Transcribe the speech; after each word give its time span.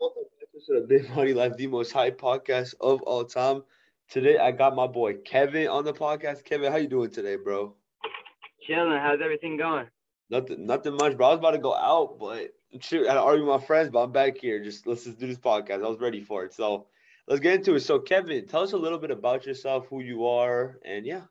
episode 0.00 0.82
of 0.82 0.88
Big 0.88 1.08
Money 1.14 1.32
Life, 1.32 1.56
the 1.56 1.66
most 1.66 1.92
hype 1.92 2.20
podcast 2.20 2.74
of 2.80 3.02
all 3.02 3.24
time. 3.24 3.62
Today 4.08 4.38
I 4.38 4.50
got 4.50 4.74
my 4.74 4.86
boy 4.86 5.14
Kevin 5.24 5.68
on 5.68 5.84
the 5.84 5.92
podcast. 5.92 6.44
Kevin, 6.44 6.70
how 6.72 6.78
you 6.78 6.88
doing 6.88 7.10
today, 7.10 7.36
bro? 7.36 7.74
Chilling. 8.66 8.98
How's 8.98 9.20
everything 9.22 9.56
going? 9.56 9.86
Nothing, 10.30 10.66
nothing 10.66 10.96
much, 10.96 11.16
bro. 11.16 11.26
I 11.26 11.30
was 11.30 11.38
about 11.38 11.52
to 11.52 11.58
go 11.58 11.74
out, 11.74 12.18
but 12.18 12.54
shoot, 12.80 13.06
I 13.06 13.10
had 13.10 13.14
to 13.14 13.20
argue 13.20 13.46
with 13.46 13.60
my 13.60 13.66
friends, 13.66 13.90
but 13.90 14.02
I'm 14.02 14.12
back 14.12 14.38
here. 14.38 14.62
Just 14.62 14.86
let's 14.86 15.04
just 15.04 15.18
do 15.18 15.26
this 15.26 15.38
podcast. 15.38 15.84
I 15.84 15.88
was 15.88 16.00
ready 16.00 16.20
for 16.20 16.44
it. 16.44 16.54
So 16.54 16.86
let's 17.28 17.40
get 17.40 17.54
into 17.54 17.74
it. 17.74 17.80
So, 17.80 17.98
Kevin, 17.98 18.46
tell 18.46 18.62
us 18.62 18.72
a 18.72 18.78
little 18.78 18.98
bit 18.98 19.10
about 19.10 19.46
yourself, 19.46 19.86
who 19.88 20.00
you 20.00 20.26
are, 20.26 20.78
and 20.84 21.06
yeah. 21.06 21.22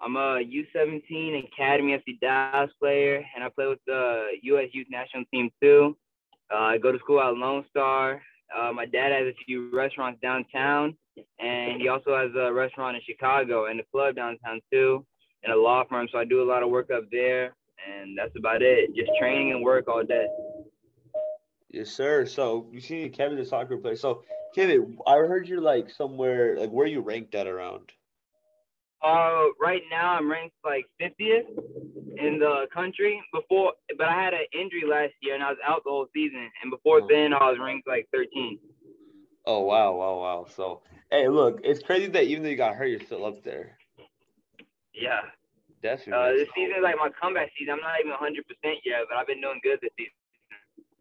I'm 0.00 0.16
a 0.16 0.42
U17 0.44 1.48
Academy 1.52 1.92
FC 1.92 2.20
Dallas 2.20 2.70
player, 2.78 3.24
and 3.34 3.44
I 3.44 3.48
play 3.48 3.66
with 3.66 3.78
the 3.86 4.26
U.S. 4.42 4.68
Youth 4.72 4.88
National 4.90 5.24
Team 5.32 5.50
too. 5.62 5.96
Uh, 6.52 6.58
I 6.58 6.78
go 6.78 6.92
to 6.92 6.98
school 6.98 7.20
at 7.20 7.34
Lone 7.34 7.64
Star. 7.70 8.22
Uh, 8.56 8.72
my 8.72 8.86
dad 8.86 9.12
has 9.12 9.26
a 9.26 9.44
few 9.44 9.74
restaurants 9.74 10.20
downtown, 10.20 10.96
and 11.40 11.80
he 11.80 11.88
also 11.88 12.16
has 12.16 12.30
a 12.36 12.52
restaurant 12.52 12.96
in 12.96 13.02
Chicago 13.02 13.66
and 13.66 13.80
a 13.80 13.84
club 13.84 14.16
downtown 14.16 14.60
too, 14.72 15.04
and 15.42 15.52
a 15.52 15.56
law 15.56 15.84
firm. 15.88 16.08
So 16.12 16.18
I 16.18 16.24
do 16.24 16.42
a 16.42 16.48
lot 16.48 16.62
of 16.62 16.70
work 16.70 16.90
up 16.90 17.04
there, 17.10 17.54
and 17.88 18.16
that's 18.16 18.36
about 18.36 18.62
it. 18.62 18.94
Just 18.94 19.10
training 19.18 19.52
and 19.52 19.62
work 19.62 19.88
all 19.88 20.04
day. 20.04 20.26
Yes, 21.70 21.90
sir. 21.90 22.26
So 22.26 22.68
you 22.72 22.80
see 22.80 23.08
Kevin, 23.08 23.36
the 23.36 23.44
soccer 23.44 23.76
player. 23.76 23.96
So 23.96 24.22
Kevin, 24.54 24.96
I 25.06 25.16
heard 25.16 25.48
you're 25.48 25.60
like 25.60 25.90
somewhere 25.90 26.56
like 26.58 26.70
where 26.70 26.86
you 26.86 27.00
ranked 27.00 27.34
at 27.34 27.48
around. 27.48 27.90
Uh, 29.04 29.48
right 29.60 29.82
now 29.90 30.14
I'm 30.14 30.30
ranked 30.30 30.54
like 30.64 30.86
50th 31.00 31.44
in 32.16 32.38
the 32.38 32.66
country. 32.72 33.22
Before, 33.32 33.72
but 33.98 34.08
I 34.08 34.14
had 34.14 34.32
an 34.32 34.46
injury 34.58 34.84
last 34.88 35.12
year 35.20 35.34
and 35.34 35.42
I 35.42 35.50
was 35.50 35.58
out 35.66 35.82
the 35.84 35.90
whole 35.90 36.06
season. 36.14 36.50
And 36.62 36.70
before 36.70 37.02
Oh. 37.02 37.06
then, 37.08 37.34
I 37.34 37.50
was 37.50 37.58
ranked 37.60 37.86
like 37.86 38.08
13. 38.12 38.58
Oh 39.46 39.60
wow, 39.60 39.92
wow, 39.94 40.20
wow. 40.20 40.46
So 40.48 40.80
hey, 41.10 41.28
look, 41.28 41.60
it's 41.64 41.82
crazy 41.82 42.06
that 42.06 42.24
even 42.24 42.42
though 42.42 42.48
you 42.48 42.56
got 42.56 42.76
hurt, 42.76 42.86
you're 42.86 43.00
still 43.00 43.26
up 43.26 43.42
there. 43.44 43.76
Yeah. 44.94 45.20
Definitely. 45.82 46.14
Uh, 46.14 46.32
this 46.32 46.48
season 46.54 46.76
is 46.78 46.82
like 46.82 46.96
my 46.96 47.10
comeback 47.20 47.50
season. 47.58 47.74
I'm 47.74 47.80
not 47.80 48.00
even 48.00 48.12
100% 48.12 48.76
yet, 48.86 49.00
but 49.06 49.18
I've 49.18 49.26
been 49.26 49.42
doing 49.42 49.60
good 49.62 49.80
this 49.82 49.90
season. 49.98 50.12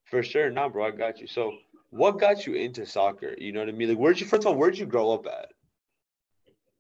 For 0.04 0.22
sure, 0.22 0.50
nah, 0.52 0.68
bro, 0.68 0.88
I 0.88 0.92
got 0.92 1.22
you. 1.22 1.28
So, 1.28 1.54
what 1.90 2.20
got 2.20 2.46
you 2.46 2.56
into 2.56 2.86
soccer? 2.86 3.34
You 3.38 3.54
know 3.54 3.62
what 3.62 3.70
I 3.70 3.72
mean? 3.72 3.88
Like, 3.88 3.98
where'd 3.98 4.20
you 4.20 4.26
first 4.26 4.42
of 4.42 4.48
all, 4.48 4.56
where'd 4.56 4.78
you 4.78 4.86
grow 4.86 5.12
up 5.12 5.26
at? 5.26 5.53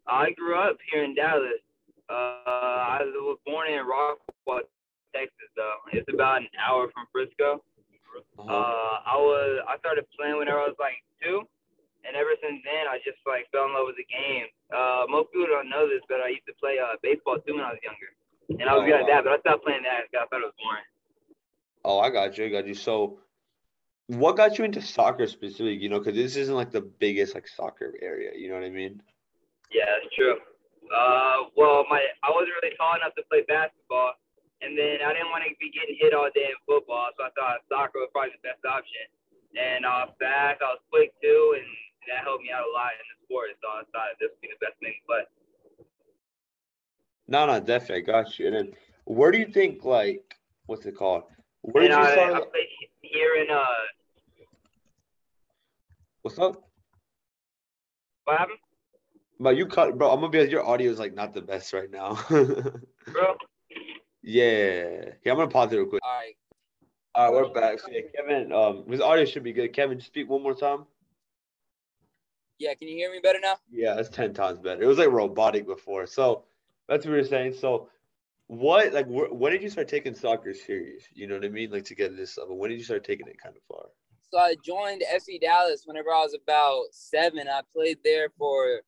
I 0.07 0.31
grew 0.31 0.55
up 0.57 0.77
here 0.91 1.03
in 1.03 1.15
Dallas. 1.15 1.61
Uh, 2.09 2.13
I 2.13 2.99
was 3.03 3.39
born 3.45 3.67
in 3.71 3.79
Rockwall, 3.85 4.61
Texas, 5.15 5.49
though. 5.55 5.77
It's 5.93 6.07
about 6.13 6.41
an 6.41 6.47
hour 6.59 6.89
from 6.93 7.05
Frisco. 7.11 7.63
Uh-huh. 8.37 8.45
Uh, 8.45 8.95
I 9.09 9.15
was 9.17 9.63
I 9.67 9.77
started 9.79 10.05
playing 10.17 10.37
whenever 10.37 10.59
I 10.59 10.67
was 10.69 10.77
like 10.79 11.01
two, 11.23 11.41
and 12.05 12.15
ever 12.15 12.29
since 12.43 12.61
then 12.61 12.85
I 12.85 12.97
just 13.01 13.17
like 13.25 13.49
fell 13.51 13.65
in 13.65 13.73
love 13.73 13.87
with 13.89 13.97
the 13.97 14.05
game. 14.05 14.45
Uh, 14.69 15.05
most 15.09 15.31
people 15.33 15.47
don't 15.47 15.69
know 15.69 15.87
this, 15.89 16.01
but 16.07 16.21
I 16.21 16.29
used 16.29 16.45
to 16.45 16.53
play 16.61 16.77
uh, 16.77 16.93
baseball 17.01 17.39
too 17.41 17.55
when 17.57 17.63
I 17.65 17.73
was 17.73 17.81
younger, 17.81 18.13
and 18.61 18.69
I 18.69 18.73
was 18.77 18.83
Oh, 18.83 18.85
good 18.85 19.01
at 19.01 19.07
that. 19.09 19.23
But 19.23 19.33
I 19.33 19.39
stopped 19.41 19.65
playing 19.65 19.81
that 19.83 20.05
because 20.11 20.25
I 20.25 20.27
thought 20.29 20.45
it 20.45 20.51
was 20.51 20.59
boring. 20.61 20.85
oh, 21.85 21.99
I 21.99 22.09
got 22.11 22.37
you, 22.37 22.45
I 22.45 22.49
got 22.49 22.67
you. 22.67 22.75
So, 22.75 23.17
what 24.07 24.37
got 24.37 24.59
you 24.59 24.65
into 24.65 24.81
soccer 24.81 25.25
specifically? 25.25 25.73
You 25.77 25.89
know, 25.89 25.97
because 25.99 26.13
this 26.15 26.35
isn't 26.35 26.53
like 26.55 26.69
the 26.71 26.81
biggest 26.81 27.33
like 27.33 27.47
soccer 27.47 27.95
area. 28.01 28.31
You 28.35 28.49
know 28.49 28.55
what 28.55 28.63
I 28.63 28.69
mean? 28.69 29.01
Yeah, 29.73 29.89
that's 29.89 30.13
true. 30.13 30.37
Uh, 30.93 31.49
well, 31.57 31.85
my 31.89 32.05
I 32.21 32.29
wasn't 32.29 32.53
really 32.61 32.77
tall 32.77 32.93
enough 32.93 33.17
to 33.17 33.25
play 33.25 33.41
basketball, 33.49 34.13
and 34.61 34.77
then 34.77 35.01
I 35.01 35.09
didn't 35.17 35.33
want 35.33 35.43
to 35.43 35.51
be 35.57 35.73
getting 35.73 35.97
hit 35.97 36.13
all 36.13 36.29
day 36.29 36.53
in 36.53 36.59
football, 36.69 37.09
so 37.17 37.25
I 37.25 37.31
thought 37.33 37.65
soccer 37.67 38.05
was 38.05 38.13
probably 38.13 38.37
the 38.37 38.45
best 38.45 38.61
option. 38.63 39.09
And 39.57 39.85
I 39.85 40.05
was 40.05 40.13
fast, 40.21 40.61
I 40.61 40.77
was 40.77 40.83
quick 40.89 41.13
too, 41.21 41.57
and 41.57 41.65
that 42.09 42.25
helped 42.25 42.45
me 42.45 42.53
out 42.53 42.65
a 42.65 42.73
lot 42.73 42.93
in 42.93 43.05
the 43.09 43.17
sport. 43.25 43.57
So 43.61 43.67
I 43.69 43.81
thought 43.89 44.13
this 44.21 44.29
would 44.29 44.41
be 44.41 44.53
the 44.53 44.61
best 44.61 44.77
thing 44.77 44.93
to 44.93 45.03
play. 45.09 45.25
No, 47.27 47.49
no, 47.49 47.57
definitely, 47.57 48.05
I 48.05 48.21
got 48.21 48.37
you. 48.37 48.47
And 48.47 48.55
then, 48.55 48.67
where 49.05 49.31
do 49.33 49.37
you 49.41 49.49
think 49.49 49.85
like 49.85 50.21
what's 50.69 50.85
it 50.85 50.95
called? 50.95 51.25
Where 51.61 51.81
did 51.81 51.91
and 51.91 52.01
you 52.01 52.09
I, 52.09 52.13
start? 52.13 52.33
I 52.33 52.45
played 52.53 52.69
here 53.01 53.41
in 53.41 53.49
uh, 53.49 53.65
What's 56.23 56.39
up? 56.39 56.61
what 58.23 58.39
happened, 58.39 58.59
But 59.39 59.57
you 59.57 59.65
cut, 59.65 59.97
bro. 59.97 60.11
I'm 60.11 60.19
gonna 60.19 60.29
be 60.29 60.41
like, 60.41 60.51
your 60.51 60.65
audio 60.65 60.91
is 60.91 60.99
like 60.99 61.13
not 61.13 61.33
the 61.33 61.41
best 61.41 61.73
right 61.73 61.89
now. 61.89 62.17
bro? 62.29 63.35
yeah. 64.21 65.05
Yeah, 65.23 65.31
I'm 65.31 65.37
gonna 65.37 65.47
pause 65.47 65.71
it 65.73 65.77
real 65.77 65.87
quick. 65.87 66.01
All 66.03 66.11
right. 66.13 66.35
All 67.15 67.31
right, 67.33 67.43
we're 67.43 67.53
back. 67.53 67.79
So 67.79 67.87
yeah, 67.91 68.01
Kevin, 68.15 68.51
um, 68.51 68.85
his 68.89 69.01
audio 69.01 69.25
should 69.25 69.43
be 69.43 69.53
good. 69.53 69.73
Kevin, 69.73 69.99
just 69.99 70.07
speak 70.07 70.29
one 70.29 70.41
more 70.41 70.55
time. 70.55 70.85
Yeah, 72.57 72.73
can 72.75 72.87
you 72.87 72.95
hear 72.95 73.11
me 73.11 73.19
better 73.21 73.39
now? 73.39 73.55
Yeah, 73.71 73.93
that's 73.95 74.09
ten 74.09 74.33
times 74.33 74.59
better. 74.59 74.81
It 74.81 74.87
was 74.87 74.97
like 74.97 75.11
robotic 75.11 75.67
before. 75.67 76.07
So 76.07 76.45
that's 76.87 77.05
what 77.05 77.11
we 77.11 77.17
were 77.17 77.25
saying. 77.25 77.53
So 77.53 77.89
what, 78.47 78.93
like, 78.93 79.07
wh- 79.07 79.33
when 79.33 79.51
did 79.51 79.61
you 79.61 79.69
start 79.69 79.87
taking 79.87 80.15
soccer 80.15 80.53
serious? 80.53 81.03
You 81.13 81.27
know 81.27 81.35
what 81.35 81.45
I 81.45 81.49
mean? 81.49 81.71
Like 81.71 81.85
to 81.85 81.95
get 81.95 82.09
to 82.09 82.15
this 82.15 82.37
level. 82.37 82.57
When 82.57 82.69
did 82.69 82.77
you 82.77 82.85
start 82.85 83.03
taking 83.03 83.27
it 83.27 83.37
kind 83.41 83.55
of 83.55 83.61
far? 83.67 83.89
So 84.31 84.39
I 84.39 84.55
joined 84.65 85.03
FC 85.13 85.39
Dallas 85.39 85.83
whenever 85.85 86.09
I 86.09 86.21
was 86.21 86.33
about 86.33 86.85
seven. 86.91 87.47
I 87.47 87.61
played 87.73 87.99
there 88.03 88.29
for 88.37 88.81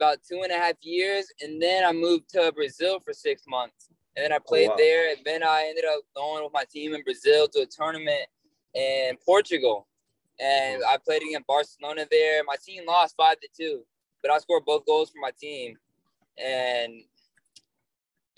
about 0.00 0.18
two 0.26 0.40
and 0.42 0.50
a 0.50 0.56
half 0.56 0.74
years, 0.80 1.26
and 1.42 1.60
then 1.60 1.84
I 1.84 1.92
moved 1.92 2.30
to 2.30 2.52
Brazil 2.54 3.00
for 3.00 3.12
six 3.12 3.42
months. 3.46 3.88
And 4.16 4.24
then 4.24 4.32
I 4.32 4.38
played 4.44 4.70
wow. 4.70 4.76
there, 4.76 5.10
and 5.10 5.18
then 5.24 5.42
I 5.42 5.66
ended 5.68 5.84
up 5.84 6.00
going 6.16 6.42
with 6.42 6.52
my 6.52 6.64
team 6.70 6.94
in 6.94 7.02
Brazil 7.02 7.46
to 7.48 7.60
a 7.60 7.66
tournament 7.66 8.26
in 8.74 9.16
Portugal. 9.24 9.86
And 10.40 10.82
I 10.88 10.96
played 10.96 11.22
against 11.22 11.46
Barcelona 11.46 12.06
there. 12.10 12.42
My 12.44 12.56
team 12.64 12.84
lost 12.86 13.14
five 13.16 13.38
to 13.40 13.48
two, 13.56 13.82
but 14.22 14.30
I 14.30 14.38
scored 14.38 14.64
both 14.64 14.86
goals 14.86 15.10
for 15.10 15.20
my 15.20 15.32
team. 15.38 15.76
And 16.42 17.02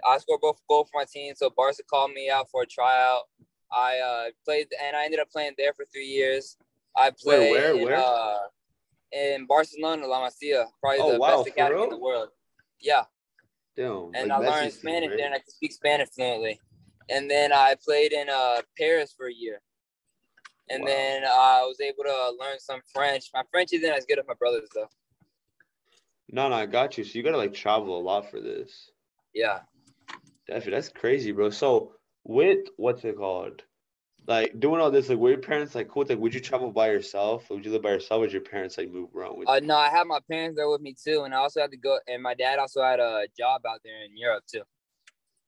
I 0.04 0.18
scored 0.18 0.40
both 0.40 0.60
goals 0.68 0.88
for 0.90 0.98
my 1.00 1.06
team. 1.10 1.34
So 1.36 1.48
Barca 1.56 1.82
called 1.88 2.12
me 2.12 2.28
out 2.28 2.50
for 2.50 2.62
a 2.62 2.66
tryout. 2.66 3.22
I 3.70 3.98
uh, 3.98 4.30
played, 4.44 4.66
and 4.84 4.96
I 4.96 5.04
ended 5.04 5.20
up 5.20 5.30
playing 5.30 5.52
there 5.56 5.72
for 5.74 5.84
three 5.92 6.06
years. 6.06 6.56
I 6.96 7.10
played 7.10 7.52
where, 7.52 7.76
where? 7.76 7.96
Uh, 7.96 8.38
in 9.12 9.46
Barcelona, 9.46 10.06
La 10.06 10.20
Masia, 10.28 10.66
probably 10.80 10.98
Oh, 11.00 11.12
the 11.12 11.18
wow, 11.18 11.36
best 11.36 11.48
academy 11.48 11.74
real? 11.76 11.84
in 11.84 11.90
the 11.90 11.98
world. 11.98 12.28
Yeah, 12.80 13.04
Damn. 13.76 14.10
and 14.14 14.28
like 14.28 14.32
I 14.32 14.38
learned 14.38 14.72
Spanish 14.72 15.10
right? 15.10 15.16
there, 15.16 15.26
and 15.26 15.34
I 15.34 15.38
can 15.38 15.50
speak 15.50 15.72
Spanish 15.72 16.08
fluently. 16.10 16.60
And 17.10 17.30
then 17.30 17.52
I 17.52 17.74
played 17.84 18.12
in 18.12 18.28
uh, 18.30 18.62
Paris 18.78 19.12
for 19.16 19.26
a 19.26 19.32
year, 19.32 19.60
and 20.70 20.82
Wow. 20.82 20.86
then 20.88 21.24
I 21.24 21.62
was 21.66 21.80
able 21.80 22.04
to 22.04 22.36
learn 22.40 22.58
some 22.58 22.80
French. 22.92 23.30
My 23.34 23.42
French 23.50 23.72
isn't 23.72 23.90
as 23.92 24.06
good 24.06 24.18
as 24.18 24.26
my 24.26 24.34
brother's 24.34 24.68
though. 24.74 24.88
No, 26.30 26.48
no, 26.48 26.54
I 26.54 26.66
got 26.66 26.96
you. 26.96 27.04
So 27.04 27.18
you 27.18 27.22
gotta 27.22 27.36
like 27.36 27.54
travel 27.54 27.98
a 27.98 28.02
lot 28.02 28.30
for 28.30 28.40
this. 28.40 28.90
Yeah. 29.34 29.60
Definitely, 30.46 30.72
that's 30.72 30.88
crazy, 30.88 31.32
bro. 31.32 31.50
So 31.50 31.94
with 32.24 32.66
what's 32.76 33.04
it 33.04 33.16
called? 33.16 33.62
Like 34.26 34.58
doing 34.60 34.80
all 34.80 34.90
this, 34.90 35.08
like 35.08 35.18
were 35.18 35.30
your 35.30 35.38
parents 35.38 35.74
like 35.74 35.88
cool? 35.88 36.04
Like, 36.08 36.18
would 36.18 36.34
you 36.34 36.40
travel 36.40 36.70
by 36.70 36.90
yourself? 36.90 37.50
Or 37.50 37.56
would 37.56 37.64
you 37.64 37.72
live 37.72 37.82
by 37.82 37.90
yourself? 37.90 38.18
Or 38.18 38.20
would 38.20 38.32
your 38.32 38.42
parents 38.42 38.78
like 38.78 38.90
move 38.90 39.10
around 39.14 39.38
with? 39.38 39.48
Uh, 39.48 39.60
no, 39.60 39.76
I 39.76 39.88
had 39.88 40.06
my 40.06 40.20
parents 40.30 40.56
there 40.56 40.68
with 40.68 40.80
me 40.80 40.94
too, 40.94 41.22
and 41.24 41.34
I 41.34 41.38
also 41.38 41.60
had 41.60 41.72
to 41.72 41.76
go. 41.76 41.98
And 42.06 42.22
my 42.22 42.34
dad 42.34 42.58
also 42.58 42.82
had 42.82 43.00
a 43.00 43.26
job 43.36 43.62
out 43.66 43.80
there 43.84 44.04
in 44.04 44.16
Europe 44.16 44.44
too. 44.46 44.62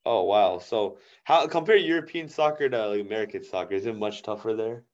Oh 0.07 0.25
wow! 0.25 0.59
So 0.59 0.99
how 1.23 1.47
compare 1.47 1.77
European 1.77 2.29
soccer 2.29 2.69
to 2.69 2.89
like 2.89 3.01
American 3.01 3.45
soccer? 3.45 3.75
Is 3.75 3.87
it 3.87 3.97
much 3.97 4.23
tougher 4.23 4.55
there? 4.55 4.85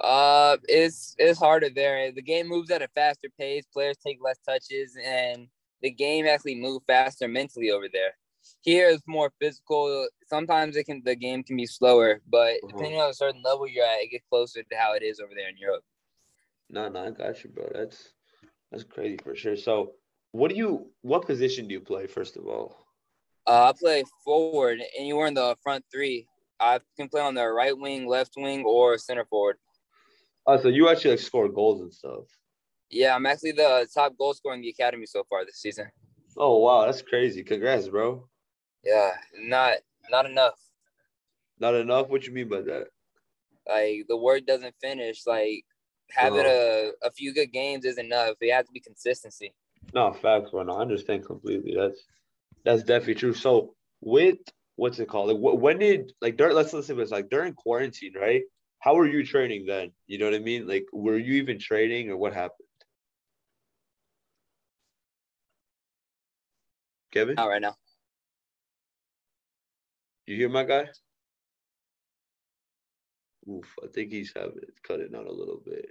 Uh, 0.00 0.56
it's 0.64 1.14
it's 1.18 1.38
harder 1.38 1.70
there. 1.70 2.10
The 2.12 2.22
game 2.22 2.48
moves 2.48 2.70
at 2.70 2.82
a 2.82 2.88
faster 2.88 3.28
pace. 3.38 3.64
Players 3.72 3.96
take 3.96 4.18
less 4.22 4.38
touches, 4.38 4.96
and 5.02 5.48
the 5.82 5.90
game 5.90 6.26
actually 6.26 6.56
moves 6.56 6.84
faster 6.86 7.28
mentally 7.28 7.70
over 7.70 7.88
there. 7.92 8.16
Here 8.62 8.88
it's 8.88 9.02
more 9.06 9.32
physical. 9.40 10.08
Sometimes 10.26 10.76
it 10.76 10.84
can 10.84 11.02
the 11.04 11.16
game 11.16 11.42
can 11.42 11.56
be 11.56 11.66
slower, 11.66 12.20
but 12.28 12.54
Uh-huh. 12.62 12.68
depending 12.68 13.00
on 13.00 13.10
a 13.10 13.14
certain 13.14 13.42
level 13.42 13.66
you're 13.68 13.84
at, 13.84 14.02
it 14.02 14.10
gets 14.10 14.24
closer 14.28 14.62
to 14.62 14.76
how 14.76 14.94
it 14.94 15.02
is 15.02 15.20
over 15.20 15.32
there 15.34 15.48
in 15.48 15.56
Europe. 15.56 15.84
No, 16.70 16.88
no, 16.88 17.06
I 17.06 17.10
got 17.10 17.42
you, 17.44 17.50
bro. 17.50 17.68
That's 17.72 18.12
that's 18.70 18.84
crazy 18.84 19.18
for 19.22 19.34
sure. 19.36 19.56
So 19.56 19.92
what 20.32 20.50
do 20.50 20.56
you? 20.56 20.90
What 21.02 21.26
position 21.26 21.68
do 21.68 21.74
you 21.74 21.80
play 21.80 22.06
first 22.06 22.36
of 22.36 22.46
all? 22.46 22.86
Uh, 23.46 23.70
I 23.70 23.72
play 23.78 24.04
forward, 24.24 24.80
anywhere 24.98 25.26
in 25.26 25.34
the 25.34 25.54
front 25.62 25.84
three. 25.92 26.26
I 26.58 26.80
can 26.96 27.08
play 27.08 27.20
on 27.20 27.34
the 27.34 27.46
right 27.46 27.76
wing, 27.76 28.06
left 28.06 28.34
wing, 28.36 28.64
or 28.64 28.96
center 28.96 29.24
forward. 29.26 29.58
Oh, 30.46 30.56
so 30.56 30.68
you 30.68 30.88
actually 30.88 31.12
like 31.12 31.20
score 31.20 31.48
goals 31.48 31.80
and 31.82 31.92
stuff. 31.92 32.24
Yeah, 32.90 33.14
I'm 33.14 33.26
actually 33.26 33.52
the 33.52 33.86
top 33.92 34.16
goal 34.16 34.34
scorer 34.34 34.54
in 34.54 34.60
the 34.60 34.68
academy 34.70 35.06
so 35.06 35.24
far 35.28 35.44
this 35.44 35.56
season. 35.56 35.90
Oh 36.36 36.58
wow, 36.58 36.86
that's 36.86 37.02
crazy. 37.02 37.42
Congrats, 37.42 37.88
bro. 37.88 38.28
Yeah, 38.84 39.12
not 39.38 39.78
not 40.10 40.26
enough. 40.26 40.58
Not 41.58 41.74
enough. 41.74 42.08
What 42.08 42.26
you 42.26 42.32
mean 42.32 42.48
by 42.48 42.62
that? 42.62 42.88
Like 43.68 44.06
the 44.08 44.16
work 44.16 44.46
doesn't 44.46 44.74
finish. 44.80 45.26
Like 45.26 45.64
having 46.10 46.40
Uh-huh. 46.40 46.90
a, 47.02 47.06
a 47.06 47.10
few 47.12 47.32
good 47.34 47.52
games 47.52 47.84
isn't 47.84 48.04
enough. 48.06 48.36
It 48.40 48.52
has 48.52 48.66
to 48.66 48.72
be 48.72 48.80
consistency. 48.80 49.54
No, 49.94 50.12
facts, 50.12 50.50
bro. 50.50 50.62
No, 50.64 50.76
I 50.76 50.82
understand 50.82 51.24
completely. 51.24 51.74
That's 51.76 52.00
that's 52.64 52.82
definitely 52.82 53.14
true. 53.16 53.34
So 53.34 53.74
with 54.00 54.38
what's 54.76 54.98
it 54.98 55.08
called? 55.08 55.28
Like, 55.28 55.38
wh- 55.38 55.60
when 55.62 55.78
did 55.78 56.12
like 56.20 56.36
during 56.36 56.54
let's 56.56 56.72
let's 56.72 56.88
say 56.88 56.94
it 56.94 56.96
was 56.96 57.10
like 57.10 57.30
during 57.30 57.54
quarantine, 57.54 58.14
right? 58.14 58.42
how 58.80 58.94
were 58.94 59.06
you 59.08 59.24
training 59.24 59.64
then? 59.66 59.92
You 60.06 60.18
know 60.18 60.26
what 60.26 60.34
I 60.34 60.40
mean? 60.40 60.66
Like, 60.68 60.84
were 60.92 61.16
you 61.16 61.34
even 61.34 61.58
training 61.58 62.10
or 62.10 62.18
what 62.18 62.34
happened? 62.34 62.68
Kevin, 67.12 67.36
Not 67.36 67.46
right 67.48 67.62
now. 67.62 67.76
You 70.26 70.36
hear 70.36 70.48
my 70.48 70.64
guy? 70.64 70.86
Oof, 73.48 73.74
I 73.82 73.88
think 73.88 74.10
he's 74.10 74.32
having 74.34 74.60
cut 74.82 75.00
it 75.00 75.14
out 75.14 75.26
a 75.26 75.32
little 75.32 75.60
bit. 75.64 75.86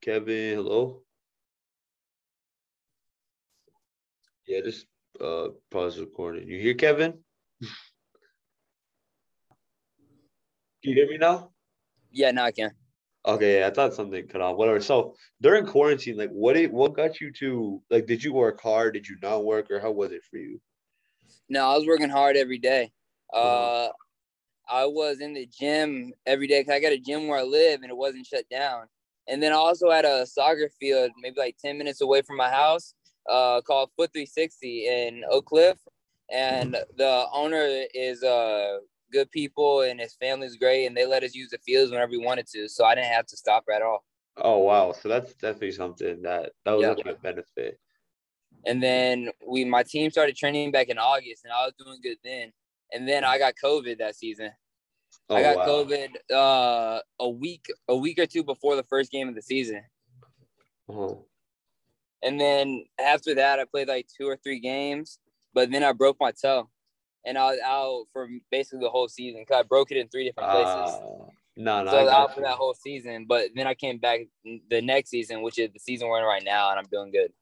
Kevin, 0.00 0.54
hello. 0.56 1.02
Yeah, 4.46 4.60
just 4.64 4.86
uh 5.20 5.48
pause 5.70 5.98
recording. 6.00 6.48
You 6.48 6.58
hear 6.58 6.74
Kevin? 6.74 7.12
Can 10.82 10.92
you 10.92 10.94
hear 10.94 11.08
me 11.08 11.18
now? 11.18 11.50
Yeah, 12.10 12.30
now 12.30 12.44
I 12.44 12.52
can. 12.52 12.70
Okay, 13.26 13.60
yeah, 13.60 13.66
I 13.66 13.70
thought 13.70 13.94
something 13.94 14.26
cut 14.26 14.40
off. 14.40 14.56
Whatever. 14.56 14.80
So 14.80 15.14
during 15.40 15.66
quarantine, 15.66 16.16
like 16.16 16.30
what 16.30 16.56
it 16.56 16.72
what 16.72 16.94
got 16.94 17.20
you 17.20 17.32
to 17.32 17.82
like 17.90 18.06
did 18.06 18.24
you 18.24 18.32
work 18.32 18.60
hard? 18.60 18.94
Did 18.94 19.08
you 19.08 19.16
not 19.22 19.44
work 19.44 19.70
or 19.70 19.80
how 19.80 19.90
was 19.92 20.12
it 20.12 20.22
for 20.30 20.38
you? 20.38 20.60
No, 21.48 21.68
I 21.68 21.76
was 21.76 21.86
working 21.86 22.10
hard 22.10 22.36
every 22.36 22.58
day. 22.58 22.92
Uh, 23.32 23.88
I 24.68 24.84
was 24.84 25.20
in 25.20 25.32
the 25.34 25.46
gym 25.46 26.12
every 26.26 26.46
day 26.46 26.60
because 26.60 26.74
I 26.74 26.80
got 26.80 26.92
a 26.92 26.98
gym 26.98 27.26
where 27.26 27.38
I 27.38 27.42
live 27.42 27.82
and 27.82 27.90
it 27.90 27.96
wasn't 27.96 28.26
shut 28.26 28.44
down. 28.50 28.86
And 29.26 29.42
then 29.42 29.52
I 29.52 29.56
also 29.56 29.90
had 29.90 30.04
a 30.04 30.26
soccer 30.26 30.70
field 30.80 31.10
maybe 31.20 31.38
like 31.38 31.56
10 31.58 31.76
minutes 31.78 32.00
away 32.00 32.22
from 32.22 32.36
my 32.36 32.50
house 32.50 32.94
uh, 33.28 33.60
called 33.60 33.90
Foot 33.96 34.12
360 34.12 34.86
in 34.86 35.24
Oak 35.30 35.46
Cliff. 35.46 35.78
And 36.30 36.76
the 36.96 37.26
owner 37.32 37.66
is 37.94 38.22
uh, 38.22 38.78
good 39.12 39.30
people 39.30 39.82
and 39.82 40.00
his 40.00 40.14
family's 40.14 40.56
great. 40.56 40.86
And 40.86 40.96
they 40.96 41.06
let 41.06 41.24
us 41.24 41.34
use 41.34 41.50
the 41.50 41.58
fields 41.58 41.90
whenever 41.90 42.10
we 42.10 42.18
wanted 42.18 42.46
to. 42.48 42.68
So 42.68 42.84
I 42.84 42.94
didn't 42.94 43.12
have 43.12 43.26
to 43.26 43.36
stop 43.36 43.64
at 43.74 43.82
all. 43.82 44.04
Oh 44.36 44.58
wow. 44.58 44.92
So 44.92 45.08
that's 45.08 45.34
definitely 45.34 45.72
something 45.72 46.22
that 46.22 46.52
that 46.64 46.72
was 46.72 47.02
Yeah. 47.04 47.12
a 47.12 47.14
benefit. 47.16 47.78
And 48.68 48.82
then 48.82 49.30
we, 49.46 49.64
my 49.64 49.82
team 49.82 50.10
started 50.10 50.36
training 50.36 50.72
back 50.72 50.88
in 50.88 50.98
August 50.98 51.44
and 51.44 51.52
I 51.52 51.64
was 51.64 51.72
doing 51.78 51.98
good 52.02 52.18
then. 52.22 52.52
And 52.92 53.08
then 53.08 53.24
I 53.24 53.38
got 53.38 53.54
COVID 53.62 53.98
that 53.98 54.14
season. 54.14 54.50
Oh, 55.30 55.36
I 55.36 55.42
got 55.42 55.56
wow. 55.56 55.66
COVID 55.66 56.08
uh, 56.32 57.00
a 57.20 57.28
week 57.28 57.66
a 57.88 57.96
week 57.96 58.18
or 58.18 58.26
two 58.26 58.44
before 58.44 58.76
the 58.76 58.82
first 58.84 59.10
game 59.10 59.28
of 59.28 59.34
the 59.34 59.42
season, 59.42 59.82
Oh. 60.90 61.24
and 62.22 62.40
then 62.40 62.84
after 62.98 63.34
that, 63.34 63.58
I 63.58 63.64
played 63.64 63.88
like 63.88 64.06
two 64.16 64.26
or 64.26 64.36
three 64.36 64.58
games, 64.58 65.18
but 65.52 65.70
then 65.70 65.82
I 65.82 65.92
broke 65.92 66.16
my 66.18 66.32
toe, 66.32 66.70
and 67.26 67.36
I 67.36 67.44
was 67.50 67.58
out 67.64 68.04
for 68.12 68.28
basically 68.50 68.80
the 68.80 68.90
whole 68.90 69.08
season 69.08 69.42
because 69.42 69.60
I 69.60 69.62
broke 69.64 69.90
it 69.90 69.98
in 69.98 70.08
three 70.08 70.24
different 70.24 70.50
places. 70.50 70.94
Uh, 70.94 71.30
no, 71.56 71.84
no, 71.84 71.90
so 71.90 71.98
I 71.98 72.02
was 72.04 72.12
out 72.12 72.34
for 72.34 72.40
that 72.42 72.54
whole 72.56 72.74
season, 72.74 73.26
but 73.28 73.48
then 73.54 73.66
I 73.66 73.74
came 73.74 73.98
back 73.98 74.20
the 74.70 74.80
next 74.80 75.10
season, 75.10 75.42
which 75.42 75.58
is 75.58 75.70
the 75.72 75.78
season 75.78 76.08
we're 76.08 76.20
in 76.20 76.24
right 76.24 76.44
now, 76.44 76.70
and 76.70 76.78
I'm 76.78 76.88
doing 76.90 77.10
good. 77.10 77.32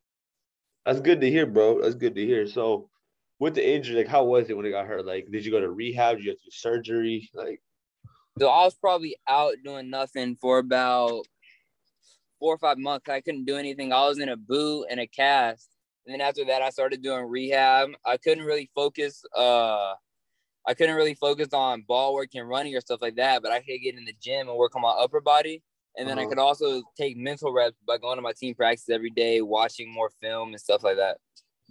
That's 0.87 1.01
good 1.01 1.21
to 1.21 1.29
hear, 1.29 1.47
bro. 1.47 1.83
That's 1.83 1.97
good 1.97 2.15
to 2.15 2.25
hear. 2.25 2.47
So 2.47 2.89
with 3.41 3.57
the 3.57 3.69
injury, 3.69 3.97
like 3.97 4.07
how 4.07 4.25
was 4.25 4.49
it 4.49 4.57
when 4.57 4.67
it 4.67 4.71
got 4.71 4.87
hurt? 4.87 5.05
Like, 5.05 5.27
did 5.33 5.45
you 5.45 5.51
go 5.51 5.61
to 5.61 5.69
rehab? 5.69 6.19
Did 6.19 6.25
you 6.25 6.31
have 6.31 6.39
to 6.39 6.51
surgery? 6.51 7.29
Like, 7.35 7.61
So 8.39 8.49
I 8.49 8.65
was 8.65 8.77
probably 8.77 9.17
out 9.29 9.55
doing 9.65 9.91
nothing 9.91 10.37
for 10.37 10.59
about 10.59 11.27
four 12.39 12.55
or 12.55 12.59
five 12.59 12.79
months. 12.79 13.09
I 13.09 13.21
couldn't 13.21 13.47
do 13.47 13.57
anything. 13.57 13.93
I 13.93 14.07
was 14.07 14.21
in 14.21 14.29
a 14.29 14.37
boot 14.37 14.87
and 14.89 15.01
a 15.01 15.09
cast. 15.09 15.69
And 16.07 16.15
then 16.15 16.21
after 16.21 16.45
that, 16.45 16.63
I 16.63 16.71
started 16.71 17.03
doing 17.03 17.25
rehab. 17.25 17.91
I 18.05 18.17
couldn't 18.17 18.45
really 18.45 18.71
focus. 18.73 19.25
Uh, 19.35 19.95
I 20.69 20.75
couldn't 20.75 20.95
really 20.95 21.15
focus 21.15 21.49
on 21.53 21.83
ball 21.83 22.15
work 22.15 22.31
and 22.35 22.49
running 22.49 22.77
or 22.77 22.81
stuff 22.81 23.03
like 23.03 23.17
that. 23.17 23.43
But 23.43 23.51
I 23.51 23.59
could 23.59 23.81
get 23.83 23.97
in 23.97 24.05
the 24.05 24.15
gym 24.23 24.49
and 24.49 24.57
work 24.57 24.77
on 24.77 24.83
my 24.83 24.91
upper 24.91 25.21
body. 25.21 25.65
And 25.99 26.09
then 26.09 26.19
I 26.19 26.27
Uh-huh. 26.27 26.27
could 26.27 26.39
also 26.39 26.83
take 26.97 27.17
mental 27.17 27.53
reps 27.53 27.77
by 27.87 27.99
going 27.99 28.17
to 28.17 28.23
my 28.23 28.33
team 28.37 28.55
practice 28.55 28.89
every 28.91 29.11
day, 29.11 29.41
watching 29.43 29.93
more 29.93 30.11
film 30.21 30.51
and 30.51 30.61
stuff 30.61 30.85
like 30.85 30.97
that. 30.97 31.19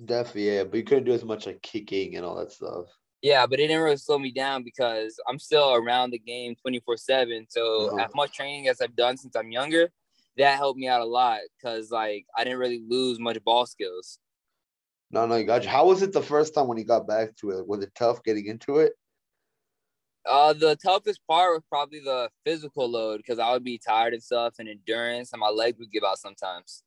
definitely, 0.04 0.48
yeah. 0.56 0.64
But 0.64 0.78
you 0.78 0.84
couldn't 0.84 1.06
do 1.06 1.14
as 1.14 1.24
much 1.24 1.46
like 1.46 1.62
kicking 1.62 2.16
and 2.16 2.26
all 2.26 2.36
that 2.36 2.52
stuff. 2.52 2.88
Yeah, 3.22 3.48
but 3.48 3.60
it 3.60 3.68
didn't 3.68 3.82
really 3.84 3.98
slow 3.98 4.20
me 4.20 4.32
down 4.32 4.64
because 4.64 5.20
I'm 5.28 5.40
still 5.40 5.74
around 5.74 6.12
the 6.12 6.20
game 6.20 6.56
24 6.56 6.98
7. 6.98 7.48
So, 7.50 7.90
Uh-huh. 7.90 7.98
as 7.98 8.14
much 8.14 8.34
training 8.34 8.68
as 8.68 8.82
I've 8.82 8.96
done 8.96 9.18
since 9.18 9.36
I'm 9.36 9.52
younger, 9.52 9.92
that 10.38 10.58
helped 10.58 10.78
me 10.80 10.88
out 10.88 11.02
a 11.02 11.06
lot 11.06 11.40
because, 11.58 11.90
like, 11.92 12.26
I 12.38 12.44
didn't 12.44 12.60
really 12.60 12.84
lose 12.88 13.20
much 13.20 13.44
ball 13.44 13.66
skills. 13.66 14.20
No, 15.12 15.26
no, 15.26 15.36
you 15.36 15.46
got 15.46 15.64
you. 15.64 15.70
How 15.70 15.86
was 15.88 16.02
it 16.02 16.14
the 16.14 16.22
first 16.22 16.54
time 16.54 16.68
when 16.68 16.78
you 16.78 16.84
got 16.86 17.08
back 17.08 17.36
to 17.38 17.52
it? 17.52 17.68
Was 17.68 17.84
it 17.84 17.94
tough 17.96 18.24
getting 18.24 18.46
into 18.48 18.78
it? 18.80 18.94
Uh, 20.30 20.54
the 20.54 20.76
toughest 20.78 21.22
part 21.28 21.54
was 21.56 21.64
probably 21.70 22.00
the 22.00 22.30
physical 22.46 22.90
load 22.90 23.18
because 23.18 23.38
I 23.40 23.52
would 23.52 23.64
be 23.64 23.78
tired 23.78 24.14
and 24.14 24.24
stuff 24.24 24.56
and 24.60 24.68
endurance, 24.68 25.32
and 25.34 25.40
my 25.40 25.50
legs 25.50 25.78
would 25.80 25.92
give 25.92 26.04
out 26.04 26.18
sometimes. 26.20 26.84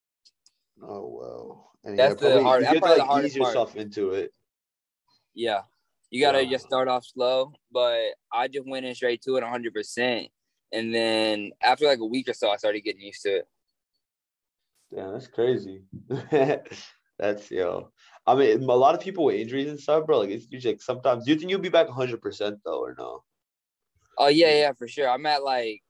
Oh 0.82 1.08
well. 1.20 1.70
And 1.84 1.96
That's 1.98 2.14
the 2.20 2.26
probably- 2.28 2.42
hard- 2.42 2.60
You 2.62 2.66
that's 2.66 2.78
probably 2.80 2.94
the 2.96 3.02
like 3.02 3.08
hardest 3.10 3.36
ease 3.36 3.40
part. 3.40 3.48
yourself 3.50 3.76
into 3.76 4.10
it. 4.12 4.34
Yeah. 5.34 5.62
You 6.10 6.20
got 6.20 6.32
to 6.32 6.42
Wow. 6.42 6.50
just 6.50 6.64
start 6.66 6.88
off 6.88 7.04
slow, 7.04 7.52
but 7.70 8.00
I 8.32 8.48
just 8.48 8.66
went 8.66 8.86
in 8.86 8.94
straight 8.94 9.22
to 9.22 9.36
it 9.36 9.44
100%. 9.44 10.30
And 10.72 10.92
then 10.94 11.52
after 11.62 11.86
like 11.86 12.00
a 12.00 12.04
week 12.06 12.28
or 12.28 12.32
so, 12.34 12.50
I 12.50 12.56
started 12.56 12.80
getting 12.80 13.02
used 13.02 13.22
to 13.22 13.36
it. 13.36 13.48
Damn, 14.94 15.12
that's 15.12 15.28
crazy. 15.28 15.84
that's 17.18 17.50
yo. 17.50 17.92
I 18.26 18.34
mean, 18.34 18.62
a 18.62 18.66
lot 18.66 18.94
of 18.94 19.00
people 19.00 19.24
with 19.24 19.36
injuries 19.36 19.68
and 19.68 19.78
stuff, 19.80 20.06
bro. 20.06 20.18
Like 20.18 20.30
it's 20.30 20.50
usually 20.50 20.74
like 20.74 20.82
sometimes. 20.82 21.24
Do 21.24 21.32
you 21.32 21.38
think 21.38 21.50
you'll 21.50 21.60
be 21.60 21.68
back 21.68 21.86
100 21.88 22.20
percent 22.20 22.58
though, 22.64 22.80
or 22.82 22.94
no? 22.98 23.22
Oh, 24.18 24.28
yeah, 24.28 24.50
yeah, 24.52 24.72
for 24.72 24.88
sure. 24.88 25.08
I'm 25.08 25.26
at 25.26 25.42
like 25.44 25.82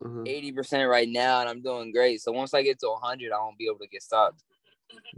Mhm. 0.00 0.26
80% 0.26 0.88
right 0.88 1.08
now 1.08 1.40
and 1.40 1.48
I'm 1.48 1.62
doing 1.62 1.92
great. 1.92 2.20
So 2.20 2.32
once 2.32 2.54
I 2.54 2.62
get 2.62 2.78
to 2.80 2.88
100, 2.88 3.32
I 3.32 3.38
won't 3.38 3.58
be 3.58 3.66
able 3.66 3.78
to 3.80 3.88
get 3.88 4.02
stopped. 4.02 4.44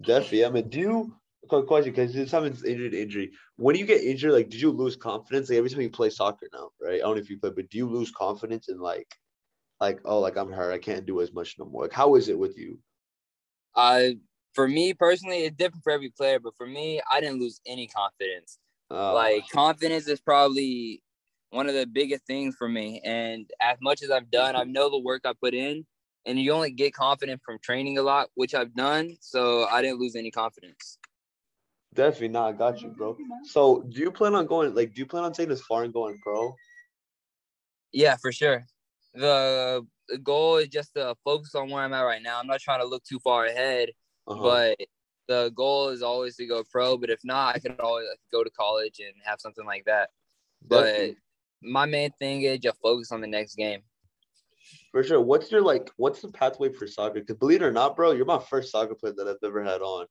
Definitely. 0.03 0.45
I 0.45 0.51
mean, 0.51 0.69
do 0.69 0.81
you? 0.81 1.17
Quick 1.49 1.69
question, 1.69 1.93
because 1.93 2.29
someone's 2.29 2.65
injured, 2.65 2.93
injury. 2.93 3.31
When 3.55 3.77
you 3.77 3.87
get 3.87 4.03
injured, 4.03 4.33
like, 4.33 4.49
did 4.49 4.61
you 4.61 4.73
lose 4.73 4.97
confidence? 4.97 5.49
Like 5.49 5.59
every 5.59 5.71
time 5.71 5.83
you 5.83 5.91
play 5.91 6.11
soccer 6.11 6.49
now, 6.53 6.71
right? 6.81 6.95
I 6.95 6.99
don't 6.99 7.15
know 7.15 7.21
if 7.21 7.31
you 7.31 7.39
play, 7.39 7.51
but 7.51 7.69
do 7.71 7.79
you 7.79 7.89
lose 7.89 8.11
confidence 8.11 8.69
in 8.69 8.81
like, 8.81 9.07
like, 9.81 10.01
oh, 10.05 10.21
like 10.21 10.37
I'm 10.37 10.53
hurt, 10.53 10.73
I 10.73 10.79
can't 10.79 11.07
do 11.07 11.21
as 11.21 11.33
much 11.33 11.57
no 11.59 11.67
more. 11.67 11.83
Like, 11.83 11.93
how 11.93 12.17
is 12.17 12.29
it 12.29 12.39
with 12.39 12.59
you? 12.59 12.81
Uh, 13.77 14.11
for 14.55 14.67
me 14.67 14.95
personally, 14.95 15.45
it's 15.45 15.57
different 15.57 15.85
for 15.85 15.93
every 15.93 16.11
player, 16.11 16.41
but 16.41 16.57
for 16.57 16.67
me, 16.67 17.01
I 17.13 17.21
didn't 17.21 17.41
lose 17.41 17.61
any 17.67 17.87
confidence. 17.87 18.59
Uh, 18.91 19.15
like 19.15 19.49
confidence 19.51 20.09
is 20.09 20.21
probably 20.21 21.03
one 21.57 21.69
of 21.69 21.75
the 21.75 21.87
biggest 21.87 22.27
things 22.27 22.55
for 22.57 22.69
me. 22.69 23.01
And 23.05 23.51
as 23.61 23.79
much 23.81 24.03
as 24.03 24.11
I've 24.11 24.31
done, 24.31 24.55
I 24.55 24.65
know 24.65 24.91
the 24.91 24.99
work 25.01 25.23
I 25.25 25.33
put 25.41 25.55
in, 25.55 25.85
and 26.27 26.39
you 26.39 26.53
only 26.53 26.71
get 26.71 26.95
confident 26.95 27.41
from 27.45 27.59
training 27.63 27.99
a 27.99 28.03
lot, 28.03 28.29
which 28.35 28.55
I've 28.55 28.75
done. 28.75 29.17
So 29.21 29.65
I 29.67 29.83
didn't 29.83 29.99
lose 29.99 30.15
any 30.17 30.31
confidence. 30.31 30.99
definitely 31.95 32.29
not. 32.29 32.49
I 32.49 32.53
got 32.53 32.83
you, 32.83 32.89
bro. 32.91 33.17
So, 33.45 33.83
do 33.89 34.01
you 34.01 34.13
plan 34.13 34.35
on 34.35 34.47
going? 34.47 34.75
Like, 34.75 34.95
do 34.95 35.01
you 35.01 35.07
plan 35.07 35.25
on 35.25 35.33
taking 35.33 35.49
this 35.51 35.63
far 35.63 35.83
and 35.85 35.93
going 35.93 36.19
pro? 36.23 36.55
Yeah, 37.93 38.17
for 38.17 38.33
sure. 38.33 38.67
The, 39.15 39.87
the 40.09 40.19
goal 40.19 40.59
is 40.59 40.69
just 40.69 40.93
to 40.95 41.15
focus 41.25 41.55
on 41.55 41.71
where 41.71 41.83
I'm 41.83 41.95
at 41.95 42.03
right 42.03 42.23
now. 42.23 42.39
I'm 42.39 42.47
not 42.47 42.61
trying 42.61 42.81
to 42.81 42.87
look 42.87 43.05
too 43.05 43.19
far 43.21 43.47
ahead, 43.47 43.91
Uh-huh. 44.29 44.43
but 44.43 44.79
the 45.29 45.51
goal 45.57 45.89
is 45.89 46.03
always 46.03 46.37
to 46.37 46.47
go 46.47 46.63
pro. 46.71 46.99
But 46.99 47.09
if 47.11 47.21
not, 47.25 47.57
I 47.57 47.59
could 47.59 47.81
always 47.81 48.07
go 48.31 48.45
to 48.45 48.51
college 48.51 49.01
and 49.01 49.15
have 49.25 49.41
something 49.41 49.65
like 49.65 49.87
that. 49.87 50.11
But 50.69 50.85
Definitely. 50.85 51.17
My 51.63 51.87
main 51.87 52.11
thing 52.19 52.43
is 52.43 52.59
just 52.61 52.81
focus 52.81 53.13
on 53.13 53.21
the 53.21 53.27
next 53.27 53.55
game. 53.57 53.83
For 54.93 55.03
sure. 55.03 55.21
What's 55.21 55.51
your 55.51 55.63
like? 55.63 55.91
What's 55.97 56.23
the 56.23 56.29
pathway 56.29 56.73
for 56.73 56.87
soccer? 56.87 57.21
Because 57.21 57.37
believe 57.37 57.63
it 57.63 57.67
or 57.67 57.73
not, 57.73 57.97
bro, 57.97 58.13
you're 58.13 58.25
my 58.25 58.39
first 58.39 58.71
soccer 58.73 58.95
player 58.95 59.15
that 59.17 59.29
I've 59.29 59.37
ever 59.45 59.63
had 59.63 59.81
on. 59.83 60.07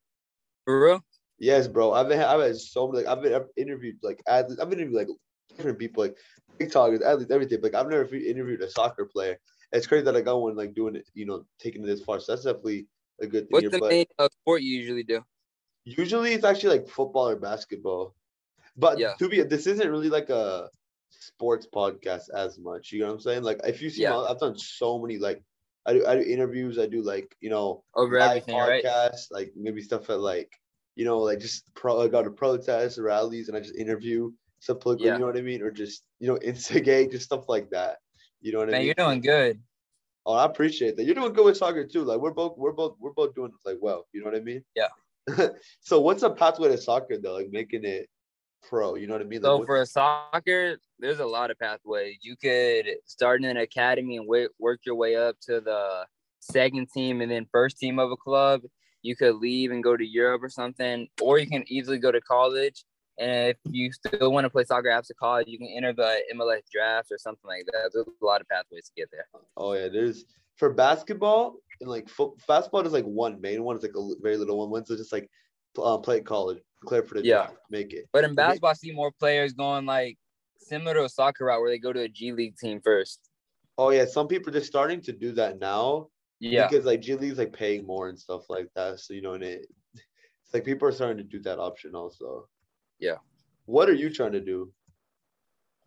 For 0.64 0.84
real? 0.84 1.04
Yes, 1.38 1.68
bro. 1.68 1.92
I've 1.92 2.08
been, 2.08 2.20
I've 2.20 2.40
had 2.40 2.56
so 2.56 2.90
many. 2.90 3.04
Like, 3.04 3.16
I've 3.16 3.22
been 3.22 3.34
I've 3.34 3.48
interviewed 3.56 3.98
like 4.02 4.22
athletes. 4.26 4.60
I've 4.60 4.72
interviewed 4.72 4.94
like 4.96 5.08
different 5.56 5.78
people, 5.78 6.04
like 6.04 6.16
TikTokers, 6.58 7.02
athletes, 7.02 7.30
everything. 7.30 7.60
But 7.60 7.72
like 7.72 7.80
I've 7.84 7.90
never 7.90 8.14
interviewed 8.14 8.62
a 8.62 8.70
soccer 8.70 9.04
player. 9.06 9.38
It's 9.72 9.86
crazy 9.86 10.04
that 10.04 10.16
I 10.16 10.20
got 10.20 10.40
one 10.40 10.56
like 10.56 10.74
doing 10.74 10.96
it, 10.96 11.08
you 11.14 11.26
know, 11.26 11.44
taking 11.58 11.82
it 11.82 11.86
this 11.86 12.02
far. 12.02 12.20
So 12.20 12.32
that's 12.32 12.44
definitely 12.44 12.86
a 13.20 13.26
good 13.26 13.48
thing. 13.50 13.64
What's 13.64 13.70
the 13.70 13.80
but 13.80 13.90
main 13.90 14.06
uh, 14.18 14.28
sport 14.30 14.62
you 14.62 14.78
usually 14.78 15.02
do? 15.02 15.22
usually 15.84 16.32
it's 16.32 16.44
actually 16.44 16.78
like 16.78 16.88
football 16.88 17.28
or 17.28 17.36
basketball. 17.36 18.14
But 18.76 18.98
Yeah. 18.98 19.14
to 19.18 19.28
be, 19.28 19.42
this 19.42 19.66
isn't 19.66 19.90
really 19.90 20.10
like 20.10 20.30
a 20.30 20.68
sports 21.10 21.66
podcast 21.72 22.30
as 22.34 22.58
much. 22.58 22.92
You 22.92 23.00
know 23.00 23.06
what 23.06 23.14
I'm 23.14 23.20
saying? 23.20 23.42
Like 23.42 23.60
if 23.64 23.80
you 23.82 23.90
see, 23.90 24.02
Yeah. 24.02 24.10
my, 24.10 24.26
I've 24.30 24.40
done 24.40 24.58
so 24.58 24.98
many 24.98 25.18
like. 25.18 25.42
I 25.88 25.92
do, 25.92 26.04
I 26.04 26.16
do 26.16 26.22
interviews. 26.22 26.80
I 26.80 26.86
do 26.86 27.00
like 27.00 27.36
you 27.40 27.48
know 27.48 27.84
Over 27.94 28.18
everything, 28.18 28.56
right? 28.56 28.84
like 29.30 29.52
maybe 29.54 29.80
stuff 29.80 30.10
at 30.10 30.18
like, 30.18 30.50
you 30.96 31.04
know, 31.04 31.18
like 31.20 31.38
just 31.38 31.72
pro 31.74 32.02
I 32.02 32.08
go 32.08 32.24
to 32.24 32.30
protests, 32.30 32.98
rallies, 32.98 33.46
and 33.48 33.56
I 33.56 33.60
just 33.60 33.76
interview 33.76 34.32
some 34.58 34.80
political, 34.80 35.06
Yeah. 35.06 35.12
you 35.12 35.20
know 35.20 35.26
what 35.26 35.36
I 35.36 35.42
mean? 35.42 35.62
Or 35.62 35.70
just, 35.70 36.02
you 36.18 36.26
know, 36.26 36.38
instigate, 36.42 37.12
just 37.12 37.26
stuff 37.26 37.48
like 37.48 37.70
that. 37.70 37.98
You 38.40 38.50
know 38.52 38.58
what 38.58 38.70
I 38.70 38.78
mean? 38.78 38.86
you're 38.86 38.94
doing 38.94 39.20
good. 39.20 39.60
Oh, 40.26 40.32
I 40.32 40.44
appreciate 40.44 40.96
that. 40.96 41.04
You're 41.04 41.14
doing 41.14 41.32
good 41.32 41.44
with 41.44 41.56
soccer 41.56 41.86
too. 41.86 42.02
Like 42.02 42.18
we're 42.18 42.32
both 42.32 42.58
we're 42.58 42.72
both 42.72 42.96
we're 42.98 43.12
both 43.12 43.36
doing 43.36 43.52
like 43.64 43.78
well, 43.80 44.06
you 44.12 44.20
know 44.20 44.26
what 44.30 44.34
I 44.34 44.40
mean? 44.40 44.64
Yeah. 44.74 44.88
so 45.80 46.00
what's 46.00 46.24
a 46.24 46.30
pathway 46.30 46.68
to 46.68 46.78
soccer 46.78 47.16
though? 47.16 47.34
Like 47.34 47.50
making 47.52 47.84
it 47.84 48.08
pro? 48.68 48.94
You 48.94 49.06
know 49.06 49.14
what 49.14 49.22
I 49.22 49.24
mean? 49.24 49.42
Like, 49.42 49.48
So 49.48 49.64
for 49.64 49.84
soccer, 49.86 50.78
there's 50.98 51.20
a 51.20 51.26
lot 51.26 51.50
of 51.50 51.58
pathways. 51.58 52.18
You 52.22 52.36
could 52.36 52.86
start 53.04 53.42
in 53.42 53.50
an 53.50 53.56
academy 53.58 54.16
and 54.16 54.26
work 54.26 54.80
your 54.84 54.94
way 54.94 55.16
up 55.16 55.36
to 55.42 55.60
the 55.60 56.06
second 56.40 56.88
team 56.92 57.20
and 57.20 57.30
then 57.30 57.46
first 57.50 57.78
team 57.78 57.98
of 57.98 58.10
a 58.10 58.16
club. 58.16 58.62
You 59.02 59.16
could 59.16 59.36
leave 59.36 59.70
and 59.70 59.84
go 59.84 59.96
to 59.96 60.04
Europe 60.04 60.42
or 60.42 60.48
something, 60.48 61.08
or 61.20 61.38
you 61.38 61.46
can 61.46 61.64
easily 61.68 61.98
go 61.98 62.10
to 62.10 62.20
college. 62.20 62.84
And 63.18 63.50
if 63.50 63.56
you 63.64 63.92
still 63.92 64.32
want 64.32 64.44
to 64.44 64.50
play 64.50 64.64
soccer 64.64 64.90
after 64.90 65.14
college, 65.14 65.46
you 65.48 65.58
can 65.58 65.68
enter 65.68 65.92
the 65.92 66.18
MLS 66.34 66.62
draft 66.70 67.10
or 67.10 67.18
something 67.18 67.48
like 67.48 67.64
that. 67.66 67.90
There's 67.92 68.06
a 68.06 68.24
lot 68.24 68.40
of 68.40 68.48
pathways 68.48 68.86
to 68.86 68.92
get 68.96 69.08
there. 69.10 69.26
oh 69.56 69.72
yeah, 69.72 69.88
there's 69.88 70.24
for 70.56 70.72
basketball 70.72 71.56
and 71.80 71.88
like 71.88 72.08
foot, 72.08 72.32
basketball 72.48 72.86
is 72.86 72.92
like 72.92 73.04
one 73.04 73.40
main 73.40 73.62
one. 73.62 73.76
It's 73.76 73.84
like 73.84 73.96
a 73.96 74.14
very 74.20 74.36
little 74.36 74.58
one. 74.58 74.70
One's 74.70 74.88
just 74.88 75.12
like 75.12 75.30
uh, 75.82 75.98
play 75.98 76.18
at 76.18 76.26
college, 76.26 76.58
clear 76.84 77.02
for 77.02 77.14
the 77.14 77.24
Yeah. 77.24 77.50
make 77.70 77.92
it. 77.92 78.06
But 78.12 78.24
in 78.24 78.34
basketball, 78.34 78.70
I 78.70 78.74
see 78.74 78.92
more 78.92 79.12
players 79.18 79.52
going 79.52 79.86
like 79.86 80.18
similar 80.58 80.94
to 80.94 81.04
a 81.04 81.08
soccer 81.08 81.46
route 81.46 81.60
where 81.60 81.70
they 81.70 81.78
go 81.78 81.92
to 81.92 82.00
a 82.00 82.08
G 82.08 82.32
League 82.32 82.56
team 82.56 82.80
first. 82.80 83.30
Oh 83.78 83.90
yeah, 83.90 84.04
some 84.04 84.28
people 84.28 84.50
are 84.50 84.58
just 84.58 84.66
starting 84.66 85.00
to 85.02 85.12
do 85.12 85.32
that 85.32 85.58
now. 85.58 86.08
Yeah. 86.40 86.68
Because 86.68 86.84
like 86.84 87.00
G 87.00 87.14
League's 87.14 87.38
like 87.38 87.52
paying 87.52 87.86
more 87.86 88.08
and 88.08 88.18
stuff 88.18 88.48
like 88.48 88.68
that. 88.74 89.00
So 89.00 89.14
you 89.14 89.22
know, 89.22 89.34
and 89.34 89.44
it 89.44 89.66
it's 89.94 90.54
like 90.54 90.64
people 90.64 90.86
are 90.88 90.92
starting 90.92 91.18
to 91.18 91.24
do 91.24 91.40
that 91.40 91.58
option 91.58 91.94
also. 91.94 92.48
Yeah. 92.98 93.16
What 93.64 93.88
are 93.88 93.94
you 93.94 94.10
trying 94.10 94.32
to 94.32 94.40
do? 94.40 94.72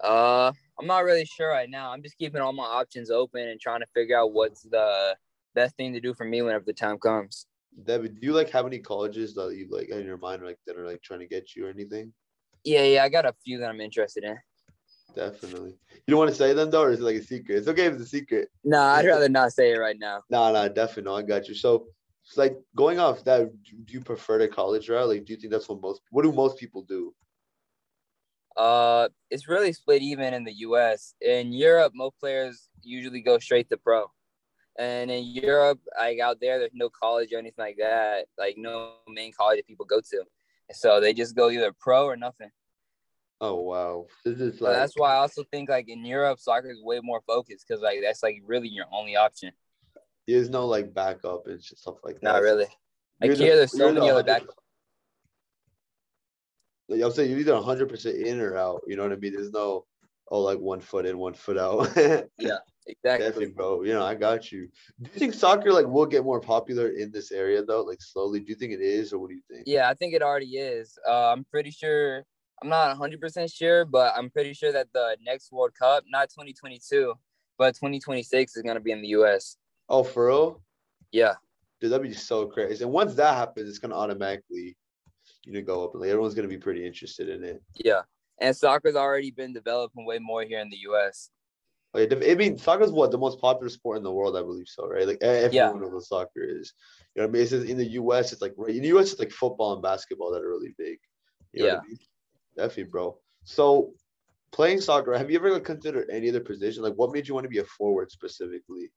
Uh, 0.03 0.51
I'm 0.79 0.87
not 0.87 1.03
really 1.03 1.25
sure 1.25 1.49
right 1.49 1.69
now. 1.69 1.91
I'm 1.91 2.01
just 2.01 2.17
keeping 2.17 2.41
all 2.41 2.53
my 2.53 2.63
options 2.63 3.09
open 3.09 3.47
and 3.47 3.59
trying 3.59 3.81
to 3.81 3.85
figure 3.93 4.17
out 4.17 4.33
what's 4.33 4.63
the 4.63 5.15
best 5.55 5.75
thing 5.75 5.93
to 5.93 5.99
do 5.99 6.13
for 6.13 6.25
me 6.25 6.41
whenever 6.41 6.63
the 6.65 6.73
time 6.73 6.97
comes. 6.97 7.45
David, 7.83 8.19
do 8.19 8.27
you 8.27 8.33
like 8.33 8.49
have 8.49 8.65
any 8.65 8.79
colleges 8.79 9.33
that 9.35 9.55
you 9.55 9.67
like 9.69 9.89
in 9.89 10.05
your 10.05 10.17
mind 10.17 10.43
like 10.43 10.57
that 10.65 10.77
are 10.77 10.85
like 10.85 11.01
trying 11.01 11.19
to 11.19 11.27
get 11.27 11.55
you 11.55 11.67
or 11.67 11.69
anything? 11.69 12.13
Yeah, 12.63 12.83
yeah, 12.83 13.03
I 13.03 13.09
got 13.09 13.25
a 13.25 13.33
few 13.43 13.57
that 13.59 13.69
I'm 13.69 13.81
interested 13.81 14.23
in. 14.23 14.37
Definitely. 15.15 15.75
You 15.91 16.11
don't 16.11 16.19
want 16.19 16.29
to 16.29 16.35
say 16.35 16.53
them 16.53 16.69
though, 16.69 16.83
or 16.83 16.91
is 16.91 16.99
it 16.99 17.03
like 17.03 17.15
a 17.15 17.23
secret? 17.23 17.57
It's 17.57 17.67
okay 17.67 17.85
if 17.85 17.93
it's 17.93 18.03
a 18.03 18.07
secret. 18.07 18.49
No, 18.63 18.81
I'd 18.81 19.05
rather 19.05 19.29
not 19.29 19.53
say 19.53 19.71
it 19.73 19.77
right 19.77 19.97
now. 19.97 20.23
Nah, 20.29 20.51
nah, 20.51 20.67
definitely. 20.67 21.03
No, 21.03 21.15
I 21.15 21.21
got 21.21 21.47
you. 21.47 21.55
So, 21.55 21.87
it's 22.25 22.37
like 22.37 22.57
going 22.75 22.99
off 22.99 23.23
that, 23.23 23.49
do 23.63 23.77
do 23.85 23.93
you 23.93 24.01
prefer 24.01 24.37
the 24.37 24.47
college 24.47 24.89
route? 24.89 25.07
Like, 25.07 25.25
do 25.25 25.33
you 25.33 25.39
think 25.39 25.51
that's 25.51 25.67
what 25.67 25.81
most? 25.81 26.01
What 26.11 26.23
do 26.23 26.31
most 26.31 26.57
people 26.57 26.83
do? 26.83 27.13
Uh, 28.55 29.07
it's 29.31 29.47
really 29.47 29.73
split 29.73 30.01
even 30.01 30.33
in 30.33 30.43
the 30.43 30.53
U.S. 30.59 31.15
In 31.21 31.53
Europe, 31.53 31.93
most 31.95 32.19
players 32.19 32.69
usually 32.83 33.21
go 33.21 33.39
straight 33.39 33.69
to 33.69 33.77
pro, 33.77 34.11
and 34.79 35.11
in 35.11 35.25
Europe, 35.25 35.79
like 35.99 36.19
out 36.19 36.39
there, 36.39 36.57
there's 36.57 36.71
no 36.73 36.89
college 36.89 37.33
or 37.33 37.37
anything 37.37 37.63
like 37.65 37.77
that. 37.79 38.25
Like 38.37 38.55
no 38.57 38.93
main 39.09 39.33
college 39.33 39.57
that 39.57 39.67
people 39.67 39.85
go 39.85 39.99
to, 39.99 40.23
so 40.71 40.99
they 41.01 41.13
just 41.13 41.35
go 41.35 41.49
either 41.49 41.73
pro 41.79 42.05
or 42.05 42.15
nothing. 42.15 42.49
Oh 43.41 43.55
wow, 43.55 44.05
this 44.25 44.39
is 44.39 44.57
So 44.59 44.65
like 44.65 44.75
that's 44.75 44.93
why 44.97 45.13
I 45.13 45.17
also 45.17 45.43
think 45.51 45.69
like 45.69 45.89
in 45.89 46.03
Europe, 46.05 46.39
soccer 46.39 46.71
is 46.71 46.81
way 46.81 46.99
more 47.03 47.21
focused 47.27 47.65
because 47.67 47.81
like 47.83 47.99
that's 48.01 48.23
like 48.23 48.41
really 48.45 48.69
your 48.69 48.85
only 48.91 49.15
option. 49.17 49.51
there's 50.27 50.49
no 50.49 50.65
like 50.65 50.93
backup 50.93 51.47
and 51.47 51.61
stuff 51.61 51.95
like 52.03 52.15
that. 52.21 52.23
Not 52.23 52.41
really. 52.41 52.67
You're 53.21 53.31
Like 53.31 53.37
the- 53.37 53.43
here, 53.43 53.55
there's 53.57 53.71
so 53.71 53.85
you're 53.85 53.93
the 53.93 53.99
many 53.99 54.11
other 54.11 54.23
100% 54.23 54.47
Like 56.87 57.01
I'm 57.01 57.11
saying, 57.11 57.29
you're 57.31 57.39
either 57.39 57.53
100 57.53 57.89
percent 57.89 58.15
in 58.17 58.39
or 58.39 58.57
out. 58.57 58.81
You 58.87 58.95
know 58.95 59.03
what 59.03 59.11
I 59.11 59.17
mean? 59.17 59.33
There's 59.33 59.51
no 59.51 59.85
oh 60.31 60.39
like 60.41 60.59
one 60.59 60.79
foot 60.79 61.05
in, 61.05 61.17
one 61.17 61.33
foot 61.33 61.57
out. 61.57 61.87
Exactly. 62.89 63.25
Definitely, 63.25 63.53
bro. 63.53 63.83
You 63.83 63.93
know, 63.93 64.03
I 64.03 64.15
got 64.15 64.51
you. 64.51 64.67
Do 65.01 65.11
you 65.13 65.19
think 65.19 65.33
soccer 65.35 65.71
like 65.71 65.85
will 65.85 66.07
get 66.07 66.23
more 66.23 66.39
popular 66.39 66.89
in 66.89 67.11
this 67.11 67.31
area 67.31 67.63
though? 67.63 67.83
Like 67.83 68.01
slowly? 68.01 68.39
Do 68.39 68.47
you 68.47 68.55
think 68.55 68.73
it 68.73 68.81
is, 68.81 69.13
or 69.13 69.19
what 69.19 69.29
do 69.29 69.35
you 69.35 69.43
think? 69.49 69.63
Yeah, 69.67 69.89
I 69.89 69.93
think 69.93 70.15
it 70.15 70.23
already 70.23 70.57
is. 70.57 70.97
Uh, 71.07 71.31
I'm 71.31 71.45
pretty 71.45 71.71
sure. 71.71 72.23
I'm 72.61 72.67
not 72.67 72.97
100% 72.97 73.53
sure, 73.53 73.85
but 73.85 74.13
I'm 74.17 74.29
pretty 74.29 74.53
sure 74.53 74.73
that 74.73 74.87
the 74.93 75.15
next 75.25 75.49
World 75.49 75.71
Cup, 75.79 76.03
not 76.09 76.29
2022, 76.29 77.13
but 77.57 77.73
2026, 77.75 78.57
is 78.57 78.63
going 78.63 78.75
to 78.75 78.81
be 78.81 78.91
in 78.91 79.01
the 79.01 79.07
U.S. 79.09 79.55
Oh, 79.87 80.03
for 80.03 80.27
real? 80.27 80.61
Yeah. 81.13 81.35
Dude, 81.79 81.91
that'd 81.91 82.05
be 82.05 82.13
so 82.13 82.47
crazy. 82.47 82.83
And 82.83 82.91
once 82.91 83.13
that 83.15 83.35
happens, 83.35 83.69
it's 83.69 83.79
gonna 83.79 83.95
automatically, 83.95 84.75
you 85.45 85.53
know, 85.53 85.61
go 85.61 85.85
up. 85.85 85.95
Like 85.95 86.09
everyone's 86.09 86.33
gonna 86.33 86.49
be 86.49 86.57
pretty 86.57 86.85
interested 86.85 87.29
in 87.29 87.43
it. 87.43 87.61
Yeah. 87.75 88.01
And 88.41 88.55
soccer's 88.55 88.95
already 88.95 89.31
been 89.31 89.53
developing 89.53 90.05
way 90.05 90.19
more 90.19 90.43
here 90.43 90.59
in 90.59 90.69
the 90.69 90.77
U.S. 90.77 91.29
Like, 91.93 92.13
I 92.13 92.35
mean, 92.35 92.57
soccer's 92.57 92.91
what 92.91 93.09
the 93.11 93.17
most 93.17 93.41
popular 93.41 93.69
sport 93.69 93.97
in 93.97 94.03
the 94.03 94.11
world, 94.11 94.37
I 94.37 94.41
believe 94.41 94.67
so, 94.67 94.87
right? 94.87 95.07
Like 95.07 95.21
everyone 95.21 95.53
Yeah. 95.53 95.81
knows 95.81 95.91
what 95.91 96.03
soccer 96.03 96.43
is. 96.43 96.73
You 97.15 97.21
know 97.21 97.27
I 97.27 97.31
mean? 97.31 97.41
It's 97.41 97.51
just 97.51 97.67
in 97.67 97.77
the 97.77 97.91
U.S. 97.93 98.31
It's 98.31 98.41
like 98.41 98.53
right 98.57 98.75
in 98.75 98.83
the 98.83 98.89
U.S. 98.89 99.11
It's 99.11 99.19
like 99.19 99.31
football 99.31 99.73
and 99.73 99.81
basketball 99.81 100.31
that 100.31 100.43
are 100.43 100.49
really 100.49 100.75
big. 100.77 100.99
You 101.53 101.63
know 101.63 101.69
what 101.69 101.83
I 101.83 101.87
mean? 101.87 101.97
Definitely, 102.55 102.83
bro. 102.91 103.17
So, 103.43 103.93
playing 104.51 104.81
soccer, 104.81 105.17
have 105.17 105.31
you 105.31 105.39
ever 105.39 105.51
like, 105.51 105.63
considered 105.63 106.09
any 106.11 106.29
other 106.29 106.41
position? 106.41 106.83
Like, 106.83 106.93
what 106.93 107.11
made 107.11 107.27
you 107.27 107.33
want 107.33 107.45
to 107.45 107.49
be 107.49 107.57
a 107.57 107.63
forward 107.63 108.11
specifically? 108.11 108.91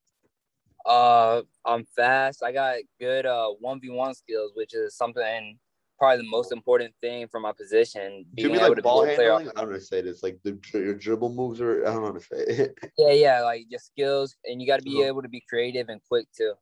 Uh, 0.85 1.43
I'm 1.65 1.85
fast. 1.97 2.43
I 2.43 2.53
got 2.53 2.77
good 3.01 3.25
uh 3.25 3.49
1v1 3.65 4.15
skills, 4.15 4.53
which 4.55 4.75
is 4.75 4.97
something 4.97 5.59
probably 6.03 6.25
the 6.25 6.31
most 6.31 6.51
important 6.51 6.93
thing 7.01 7.29
for 7.29 7.39
my 7.39 7.53
position. 7.53 8.25
Being 8.35 8.49
mean 8.49 8.57
able 8.57 8.71
like 8.71 8.77
to 8.77 8.83
ball 8.83 9.03
be 9.03 9.15
player. 9.15 9.29
handling? 9.29 9.49
I 9.57 9.61
don't 9.61 9.69
know 9.69 9.73
how 9.75 9.79
to 9.79 9.81
say 9.81 10.03
this. 10.03 10.23
Like 10.25 10.39
the 10.43 10.59
your 10.75 10.95
dribble 10.95 11.33
moves, 11.33 11.61
are. 11.61 11.87
I 11.87 11.93
don't 11.93 12.03
know 12.03 12.07
how 12.09 12.13
to 12.13 12.21
say 12.21 12.45
it. 12.65 12.79
Yeah, 12.99 13.13
yeah, 13.13 13.43
like 13.43 13.67
your 13.69 13.79
skills, 13.79 14.35
and 14.45 14.61
you 14.61 14.67
got 14.67 14.79
to 14.79 14.83
be 14.83 14.99
Uh-huh. 14.99 15.07
able 15.07 15.23
to 15.23 15.29
be 15.29 15.43
creative 15.49 15.89
and 15.89 16.01
quick 16.09 16.27
too. 16.37 16.55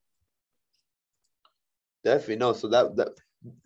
Definitely 2.05 2.37
no. 2.37 2.53
So 2.53 2.69
that 2.69 2.97
that 2.97 3.09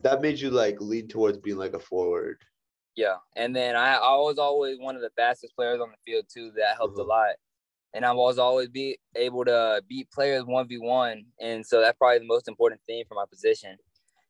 that 0.02 0.22
made 0.22 0.38
you 0.38 0.50
like 0.50 0.80
lean 0.80 1.08
towards 1.08 1.38
being 1.38 1.56
like 1.58 1.74
a 1.74 1.80
forward. 1.80 2.38
Yeah, 2.94 3.16
and 3.34 3.54
then 3.54 3.74
I, 3.74 3.94
I 3.94 4.16
was 4.16 4.38
always 4.38 4.78
one 4.78 4.94
of 4.94 5.02
the 5.02 5.10
fastest 5.16 5.56
players 5.56 5.80
on 5.80 5.90
the 5.90 5.96
field 6.06 6.26
too. 6.32 6.52
That 6.56 6.76
helped 6.76 6.98
Uh-huh. 6.98 7.02
a 7.02 7.08
lot, 7.08 7.34
and 7.94 8.04
I 8.06 8.12
was 8.12 8.38
always 8.38 8.68
be 8.68 8.98
able 9.16 9.44
to 9.44 9.82
beat 9.88 10.08
players 10.12 10.44
one 10.44 10.68
v 10.68 10.78
one, 10.78 11.24
and 11.40 11.66
so 11.66 11.80
that's 11.80 11.98
probably 11.98 12.20
the 12.20 12.26
most 12.26 12.46
important 12.46 12.80
thing 12.86 13.02
for 13.08 13.14
my 13.16 13.24
position. 13.28 13.76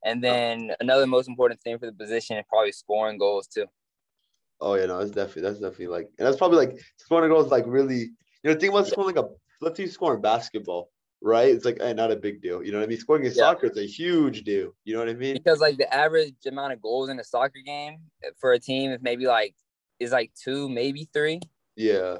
And 0.04 0.22
then 0.22 0.72
another 0.80 1.06
most 1.06 1.28
important 1.28 1.60
thing 1.60 1.78
for 1.78 1.86
the 1.86 1.92
position 1.92 2.36
is 2.36 2.44
probably 2.48 2.72
scoring 2.72 3.18
goals 3.18 3.46
too. 3.46 3.66
Oh 4.60 4.74
yeah, 4.74 4.86
no, 4.86 4.98
that's 4.98 5.10
definitely 5.10 5.42
that's 5.42 5.58
definitely 5.60 5.88
like, 5.88 6.08
and 6.18 6.26
that's 6.26 6.36
probably 6.36 6.58
like 6.58 6.78
scoring 6.96 7.30
goals 7.30 7.50
like 7.50 7.64
really. 7.66 8.10
You 8.42 8.52
know, 8.52 8.58
think 8.58 8.72
about 8.72 8.86
scoring 8.86 9.14
like 9.14 9.24
a 9.24 9.28
let's 9.60 9.76
say 9.78 9.84
in 9.84 10.20
basketball, 10.20 10.90
right? 11.22 11.48
It's 11.48 11.64
like 11.64 11.78
eh, 11.80 11.92
not 11.94 12.12
a 12.12 12.16
big 12.16 12.42
deal. 12.42 12.62
You 12.62 12.72
know 12.72 12.78
what 12.78 12.84
I 12.84 12.88
mean? 12.88 12.98
Scoring 12.98 13.24
in 13.24 13.32
Yeah. 13.34 13.44
soccer, 13.44 13.66
it's 13.66 13.78
a 13.78 13.86
huge 13.86 14.42
deal. 14.44 14.74
You 14.84 14.92
know 14.94 15.00
what 15.00 15.08
I 15.08 15.14
mean? 15.14 15.34
Because 15.34 15.60
like 15.60 15.78
the 15.78 15.92
average 15.92 16.34
amount 16.46 16.72
of 16.74 16.82
goals 16.82 17.08
in 17.08 17.18
a 17.18 17.24
soccer 17.24 17.60
game 17.64 17.98
for 18.38 18.52
a 18.52 18.58
team 18.58 18.90
is 18.92 19.00
maybe 19.00 19.26
like 19.26 19.54
is 19.98 20.12
like 20.12 20.32
two, 20.34 20.68
maybe 20.68 21.08
three. 21.12 21.40
Yeah, 21.76 22.18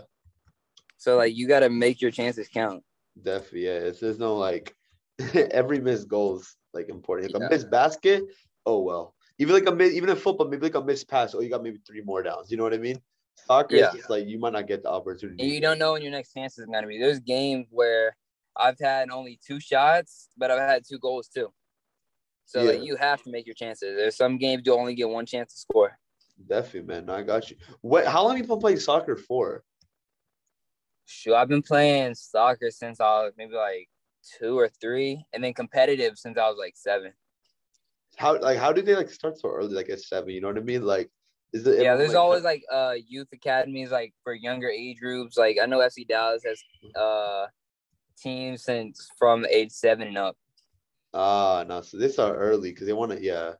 So 0.96 1.16
like 1.16 1.36
you 1.36 1.46
got 1.46 1.60
to 1.60 1.70
make 1.70 2.00
your 2.00 2.10
chances 2.10 2.48
count. 2.48 2.82
definitely. 3.22 3.66
Yeah, 3.66 3.78
it's 3.78 4.00
there's 4.00 4.18
no 4.18 4.36
like 4.36 4.74
every 5.52 5.80
missed 5.80 6.08
goal 6.08 6.38
is 6.40 6.56
like 6.72 6.88
important. 6.88 7.32
Like 7.32 7.40
Yeah. 7.40 7.46
a 7.46 7.50
missed 7.50 7.70
basket, 7.70 8.24
oh 8.66 8.80
well. 8.82 9.14
Even 9.38 9.54
like 9.54 9.66
a 9.66 9.74
miss, 9.74 9.92
even 9.94 10.08
in 10.10 10.16
football, 10.16 10.48
maybe 10.48 10.62
like 10.64 10.74
a 10.74 10.82
missed 10.84 11.08
pass, 11.08 11.34
oh 11.34 11.40
you 11.40 11.50
got 11.50 11.62
maybe 11.62 11.78
three 11.86 12.02
more 12.02 12.22
downs. 12.22 12.50
You 12.50 12.56
know 12.56 12.62
what 12.64 12.74
I 12.74 12.78
mean? 12.78 13.00
Soccer, 13.46 13.74
Yeah. 13.76 13.92
it's 13.94 14.08
like 14.08 14.26
you 14.26 14.38
might 14.38 14.52
not 14.52 14.66
get 14.68 14.82
the 14.82 14.90
opportunity. 14.90 15.42
and 15.42 15.52
you 15.52 15.60
don't 15.60 15.78
know 15.78 15.92
when 15.92 16.02
your 16.02 16.12
next 16.12 16.32
chance 16.32 16.58
is 16.58 16.66
gonna 16.66 16.86
be. 16.86 16.98
There's 16.98 17.20
games 17.20 17.66
where 17.70 18.16
I've 18.56 18.78
had 18.78 19.10
only 19.10 19.40
two 19.44 19.58
shots, 19.58 20.28
but 20.36 20.50
I've 20.50 20.60
had 20.60 20.84
two 20.88 20.98
goals 20.98 21.28
too. 21.28 21.52
So 22.44 22.62
Yeah. 22.62 22.70
like 22.72 22.84
you 22.84 22.94
have 22.96 23.22
to 23.24 23.30
make 23.30 23.46
your 23.46 23.54
chances. 23.54 23.96
There's 23.96 24.16
some 24.16 24.38
games 24.38 24.62
you 24.66 24.74
only 24.74 24.94
get 24.94 25.08
one 25.08 25.26
chance 25.26 25.52
to 25.54 25.58
score. 25.58 25.98
Definitely, 26.48 26.82
man. 26.94 27.08
I 27.10 27.22
got 27.22 27.50
you. 27.50 27.56
What? 27.80 28.06
How 28.06 28.22
long 28.22 28.36
have 28.36 28.44
you 28.44 28.48
been 28.48 28.60
playing 28.60 28.78
soccer 28.80 29.16
for? 29.16 29.64
Shoot, 31.06 31.34
I've 31.34 31.48
been 31.48 31.62
playing 31.62 32.14
soccer 32.14 32.70
since 32.70 33.00
I 33.00 33.24
was 33.24 33.32
maybe 33.36 33.54
like 33.54 33.88
two 34.38 34.58
or 34.58 34.68
three, 34.80 35.24
and 35.32 35.42
then 35.42 35.54
competitive 35.54 36.16
since 36.16 36.38
I 36.38 36.48
was 36.48 36.56
like 36.58 36.76
seven. 36.76 37.12
How 38.16 38.38
like 38.38 38.58
how 38.58 38.72
did 38.72 38.86
they 38.86 38.94
like 38.94 39.10
start 39.10 39.38
so 39.38 39.50
early? 39.50 39.74
Like 39.74 39.90
at 39.90 40.00
seven, 40.00 40.30
you 40.30 40.40
know 40.40 40.48
what 40.48 40.58
I 40.58 40.60
mean? 40.60 40.82
Like, 40.82 41.10
is 41.52 41.66
it? 41.66 41.82
Yeah, 41.82 41.96
there's 41.96 42.10
like, 42.10 42.18
always 42.18 42.44
like 42.44 42.62
uh 42.72 42.94
youth 43.06 43.28
academies 43.32 43.90
like 43.90 44.14
for 44.22 44.34
younger 44.34 44.68
age 44.68 44.98
groups. 45.00 45.36
Like 45.36 45.56
I 45.62 45.66
know 45.66 45.78
FC 45.78 46.06
Dallas 46.06 46.42
has 46.44 46.62
uh 46.94 47.46
teams 48.16 48.62
since 48.62 49.08
from 49.18 49.44
age 49.50 49.70
seven 49.70 50.08
and 50.08 50.18
up. 50.18 50.36
Ah, 51.12 51.64
no. 51.66 51.80
So 51.80 51.98
they 51.98 52.08
start 52.08 52.36
early 52.38 52.70
because 52.70 52.86
they 52.86 52.92
want 52.92 53.12
to. 53.12 53.22
Yeah, 53.22 53.52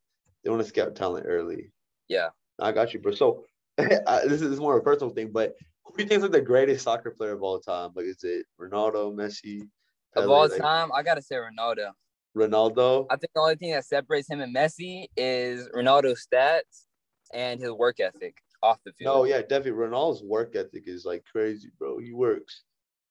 they 0.42 0.50
want 0.50 0.62
to 0.62 0.68
scout 0.68 0.94
talent 0.94 1.26
early. 1.28 1.70
Yeah. 2.08 2.28
I 2.60 2.72
got 2.72 2.94
you, 2.94 3.00
bro. 3.00 3.12
So 3.12 3.44
this 3.76 4.42
is 4.42 4.60
more 4.60 4.76
of 4.76 4.82
a 4.82 4.84
personal 4.84 5.12
thing, 5.12 5.30
but 5.32 5.54
who 5.84 5.96
do 5.96 6.02
you 6.02 6.08
think 6.08 6.18
is 6.18 6.22
like 6.22 6.32
the 6.32 6.40
greatest 6.40 6.84
soccer 6.84 7.10
player 7.10 7.32
of 7.32 7.42
all 7.42 7.60
time? 7.60 7.90
Like, 7.94 8.06
is 8.06 8.22
it 8.22 8.46
Ronaldo, 8.60 9.14
Messi, 9.14 9.68
Of 10.16 10.30
all 10.30 10.48
like, 10.48 10.60
time, 10.60 10.92
I 10.92 11.02
gotta 11.02 11.22
say 11.22 11.36
Ronaldo. 11.36 11.92
Ronaldo? 12.36 13.06
I 13.10 13.16
think 13.16 13.32
the 13.34 13.40
only 13.40 13.56
thing 13.56 13.72
that 13.72 13.84
separates 13.84 14.28
him 14.28 14.40
and 14.40 14.54
Messi 14.54 15.06
is 15.16 15.68
Ronaldo's 15.74 16.26
stats 16.26 16.86
and 17.32 17.60
his 17.60 17.70
work 17.70 18.00
ethic 18.00 18.38
off 18.62 18.78
the 18.84 18.92
field. 18.92 19.16
No, 19.16 19.24
yeah, 19.24 19.40
definitely. 19.42 19.72
Ronaldo's 19.72 20.22
work 20.22 20.56
ethic 20.56 20.84
is 20.86 21.04
like 21.04 21.24
crazy, 21.30 21.70
bro. 21.78 21.98
He 21.98 22.12
works. 22.12 22.62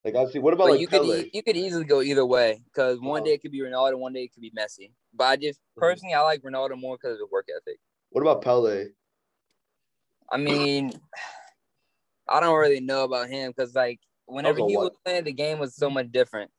Like, 0.03 0.15
obviously, 0.15 0.41
what 0.41 0.53
about 0.53 0.65
But 0.65 0.71
like 0.73 0.81
you 0.81 0.87
could 0.87 1.05
e- 1.05 1.31
you 1.33 1.43
could 1.43 1.55
easily 1.55 1.85
go 1.85 2.01
either 2.01 2.25
way 2.25 2.61
because 2.65 2.99
one 2.99 3.21
Uh-huh. 3.21 3.25
day 3.25 3.33
it 3.35 3.41
could 3.41 3.51
be 3.51 3.61
Ronaldo, 3.61 3.97
one 3.97 4.13
day 4.13 4.23
it 4.23 4.33
could 4.33 4.41
be 4.41 4.51
Messi. 4.51 4.91
But 5.13 5.25
I 5.25 5.35
just 5.37 5.59
Mhm. 5.77 5.79
personally 5.79 6.13
I 6.13 6.21
like 6.21 6.41
Ronaldo 6.41 6.79
more 6.79 6.97
because 6.97 7.13
of 7.13 7.19
his 7.19 7.31
work 7.31 7.47
ethic. 7.55 7.79
What 8.09 8.21
about 8.21 8.41
Pele? 8.41 8.87
I 10.29 10.37
mean, 10.37 10.91
I 12.27 12.39
don't 12.39 12.57
really 12.57 12.79
know 12.79 13.03
about 13.03 13.29
him 13.29 13.51
because 13.55 13.75
like 13.75 13.99
whenever 14.25 14.59
Also 14.59 14.69
he 14.69 14.77
was 14.77 14.91
playing, 15.05 15.23
the 15.25 15.33
game 15.33 15.59
was 15.59 15.75
so 15.75 15.89
much 15.89 16.11
different. 16.11 16.51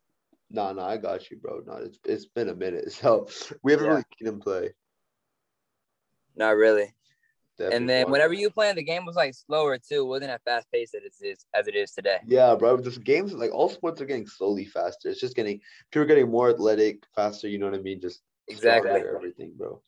Nah, 0.51 0.73
nah, 0.73 0.87
I 0.87 0.97
got 0.97 1.31
you, 1.31 1.37
bro. 1.37 1.63
No, 1.67 1.75
it's 1.77 1.99
it's 2.05 2.27
been 2.27 2.49
a 2.49 2.55
minute, 2.55 2.93
so 2.93 3.27
we 3.63 3.73
haven't 3.73 3.87
Yeah. 3.87 3.93
really 3.93 4.05
seen 4.19 4.29
him 4.29 4.41
play. 4.41 4.71
Not 6.37 6.57
really. 6.57 6.95
Definitely 7.57 7.77
And 7.77 7.89
then 7.89 8.03
want- 8.03 8.13
whenever 8.13 8.35
you 8.35 8.51
playing, 8.51 8.75
the 8.75 8.83
game 8.83 9.07
was 9.07 9.15
like 9.15 9.35
slower 9.35 9.79
too. 9.79 10.03
It 10.03 10.07
wasn't 10.07 10.33
as 10.33 10.41
fast 10.45 10.67
paced 10.73 10.95
as 10.95 11.03
it 11.05 11.25
is 11.25 11.47
as 11.55 11.69
it 11.69 11.77
is 11.77 11.93
today. 11.93 12.19
Yeah, 12.27 12.55
bro. 12.57 12.77
This 12.77 12.99
games 12.99 13.33
like 13.33 13.53
all 13.53 13.69
sports 13.69 14.01
are 14.01 14.07
getting 14.07 14.27
slowly 14.27 14.65
faster. 14.65 15.09
It's 15.09 15.21
just 15.21 15.37
getting 15.37 15.61
people 15.91 16.03
are 16.03 16.07
getting 16.07 16.31
more 16.31 16.51
athletic, 16.51 17.05
faster. 17.15 17.49
You 17.49 17.59
know 17.59 17.67
what 17.67 17.79
I 17.79 17.83
mean? 17.83 18.01
Just 18.01 18.23
Exactly. 18.49 19.01
everything, 19.01 19.55
bro. 19.57 19.81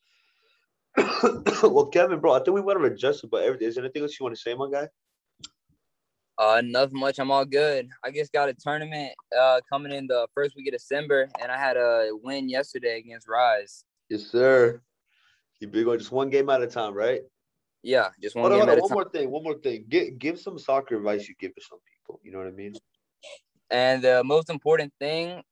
well, 1.62 1.86
Kevin, 1.86 2.20
bro, 2.20 2.32
I 2.32 2.38
think 2.38 2.54
we 2.54 2.60
went 2.62 2.78
over 2.78 2.88
just 2.90 3.24
about 3.24 3.42
everything. 3.42 3.68
Is 3.68 3.74
there 3.74 3.84
anything 3.84 4.02
else 4.02 4.18
you 4.18 4.24
want 4.24 4.34
to 4.34 4.40
say, 4.40 4.54
my 4.54 4.70
guy? 4.70 4.88
Uh, 6.38 6.60
nothing 6.62 6.98
much. 6.98 7.18
I'm 7.18 7.30
all 7.30 7.44
good. 7.46 7.88
I 8.04 8.10
just 8.10 8.32
got 8.32 8.48
a 8.48 8.54
tournament 8.54 9.12
uh 9.38 9.60
coming 9.70 9.92
in 9.92 10.06
the 10.06 10.26
first 10.34 10.54
week 10.54 10.68
of 10.68 10.72
December, 10.72 11.28
and 11.40 11.50
I 11.50 11.56
had 11.56 11.76
a 11.76 12.10
win 12.12 12.48
yesterday 12.48 12.98
against 12.98 13.26
Rise. 13.28 13.84
Yes, 14.08 14.22
sir. 14.22 14.80
You 15.60 15.68
big 15.68 15.88
on 15.88 15.98
just 15.98 16.12
one 16.12 16.28
game 16.28 16.50
at 16.50 16.60
a 16.60 16.66
time, 16.66 16.92
right? 16.94 17.22
Yeah, 17.82 18.08
just 18.20 18.36
one 18.36 18.50
Hold 18.50 18.52
game 18.52 18.68
hold 18.68 18.68
at 18.68 18.72
on. 18.74 18.78
a 18.78 18.82
One 18.82 18.88
time. 18.88 18.94
more 18.96 19.10
thing. 19.10 19.30
One 19.30 19.42
more 19.44 19.58
thing. 19.58 19.86
Give 19.88 20.18
give 20.18 20.38
some 20.38 20.58
soccer 20.58 20.96
advice 20.96 21.28
you 21.28 21.34
give 21.40 21.54
to 21.54 21.62
some 21.62 21.78
people. 21.90 22.20
You 22.22 22.32
know 22.32 22.38
what 22.38 22.48
I 22.48 22.50
mean? 22.50 22.74
And 23.70 24.02
the 24.02 24.22
most 24.22 24.50
important 24.50 24.92
thing, 25.00 25.42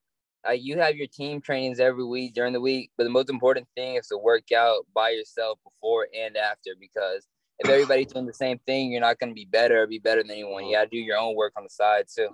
uh, 0.46 0.52
you 0.52 0.78
have 0.78 0.96
your 0.96 1.06
team 1.06 1.40
trainings 1.40 1.80
every 1.80 2.04
week 2.04 2.34
during 2.34 2.52
the 2.52 2.60
week, 2.60 2.90
but 2.98 3.04
the 3.04 3.10
most 3.10 3.30
important 3.30 3.66
thing 3.74 3.96
is 3.96 4.06
to 4.08 4.18
work 4.18 4.52
out 4.52 4.86
by 4.94 5.10
yourself 5.10 5.58
before 5.64 6.08
and 6.14 6.36
after 6.36 6.72
because 6.78 7.26
if 7.58 7.68
everybody's 7.68 8.08
doing 8.08 8.26
the 8.26 8.34
same 8.34 8.58
thing, 8.66 8.90
you're 8.92 9.00
not 9.00 9.18
going 9.18 9.30
to 9.30 9.34
be 9.34 9.44
better 9.44 9.82
or 9.82 9.86
be 9.86 9.98
better 9.98 10.22
than 10.22 10.30
anyone. 10.32 10.66
You 10.66 10.76
got 10.76 10.84
to 10.84 10.88
do 10.90 10.98
your 10.98 11.18
own 11.18 11.36
work 11.36 11.52
on 11.56 11.64
the 11.64 11.70
side 11.70 12.06
too. 12.14 12.28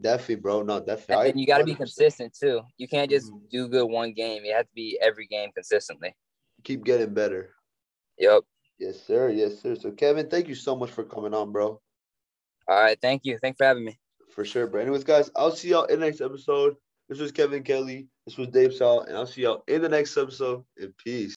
definitely, 0.00 0.36
bro. 0.36 0.62
No, 0.62 0.80
definitely. 0.80 1.30
And 1.30 1.40
you 1.40 1.46
got 1.46 1.58
to 1.58 1.64
be 1.64 1.74
100% 1.74 1.76
consistent 1.78 2.34
too. 2.38 2.62
You 2.78 2.88
can't 2.88 3.10
just 3.10 3.30
Mhm. 3.30 3.50
do 3.50 3.68
good 3.68 3.84
one 3.86 4.12
game. 4.12 4.44
You 4.44 4.54
have 4.54 4.66
to 4.66 4.74
be 4.74 4.98
every 5.00 5.26
game 5.26 5.50
consistently. 5.52 6.14
Keep 6.62 6.84
getting 6.84 7.12
better. 7.12 7.54
Yep. 8.18 8.44
Yes, 8.78 9.00
sir. 9.02 9.28
Yes, 9.30 9.60
sir. 9.60 9.74
So, 9.74 9.90
Kevin, 9.92 10.28
thank 10.28 10.48
you 10.48 10.54
so 10.54 10.74
much 10.74 10.90
for 10.90 11.04
coming 11.04 11.34
on, 11.34 11.52
bro. 11.52 11.80
All 12.68 12.82
right. 12.82 12.98
Thank 13.00 13.24
you. 13.24 13.38
Thanks 13.38 13.58
for 13.58 13.64
having 13.64 13.84
me. 13.84 13.98
For 14.30 14.44
sure, 14.44 14.66
bro. 14.66 14.80
Anyways, 14.80 15.04
guys, 15.04 15.30
I'll 15.36 15.52
see 15.54 15.68
y'all 15.68 15.84
in 15.84 16.00
the 16.00 16.06
next 16.06 16.20
episode. 16.20 16.76
This 17.08 17.18
was 17.18 17.30
Kevin 17.30 17.62
Kelly. 17.62 18.08
This 18.26 18.38
was 18.38 18.48
Dave 18.48 18.72
Saul, 18.74 19.02
and 19.02 19.16
I'll 19.16 19.26
see 19.26 19.42
y'all 19.42 19.62
in 19.68 19.82
the 19.82 19.88
next 19.88 20.16
episode. 20.16 20.64
And 20.78 20.96
peace. 20.96 21.32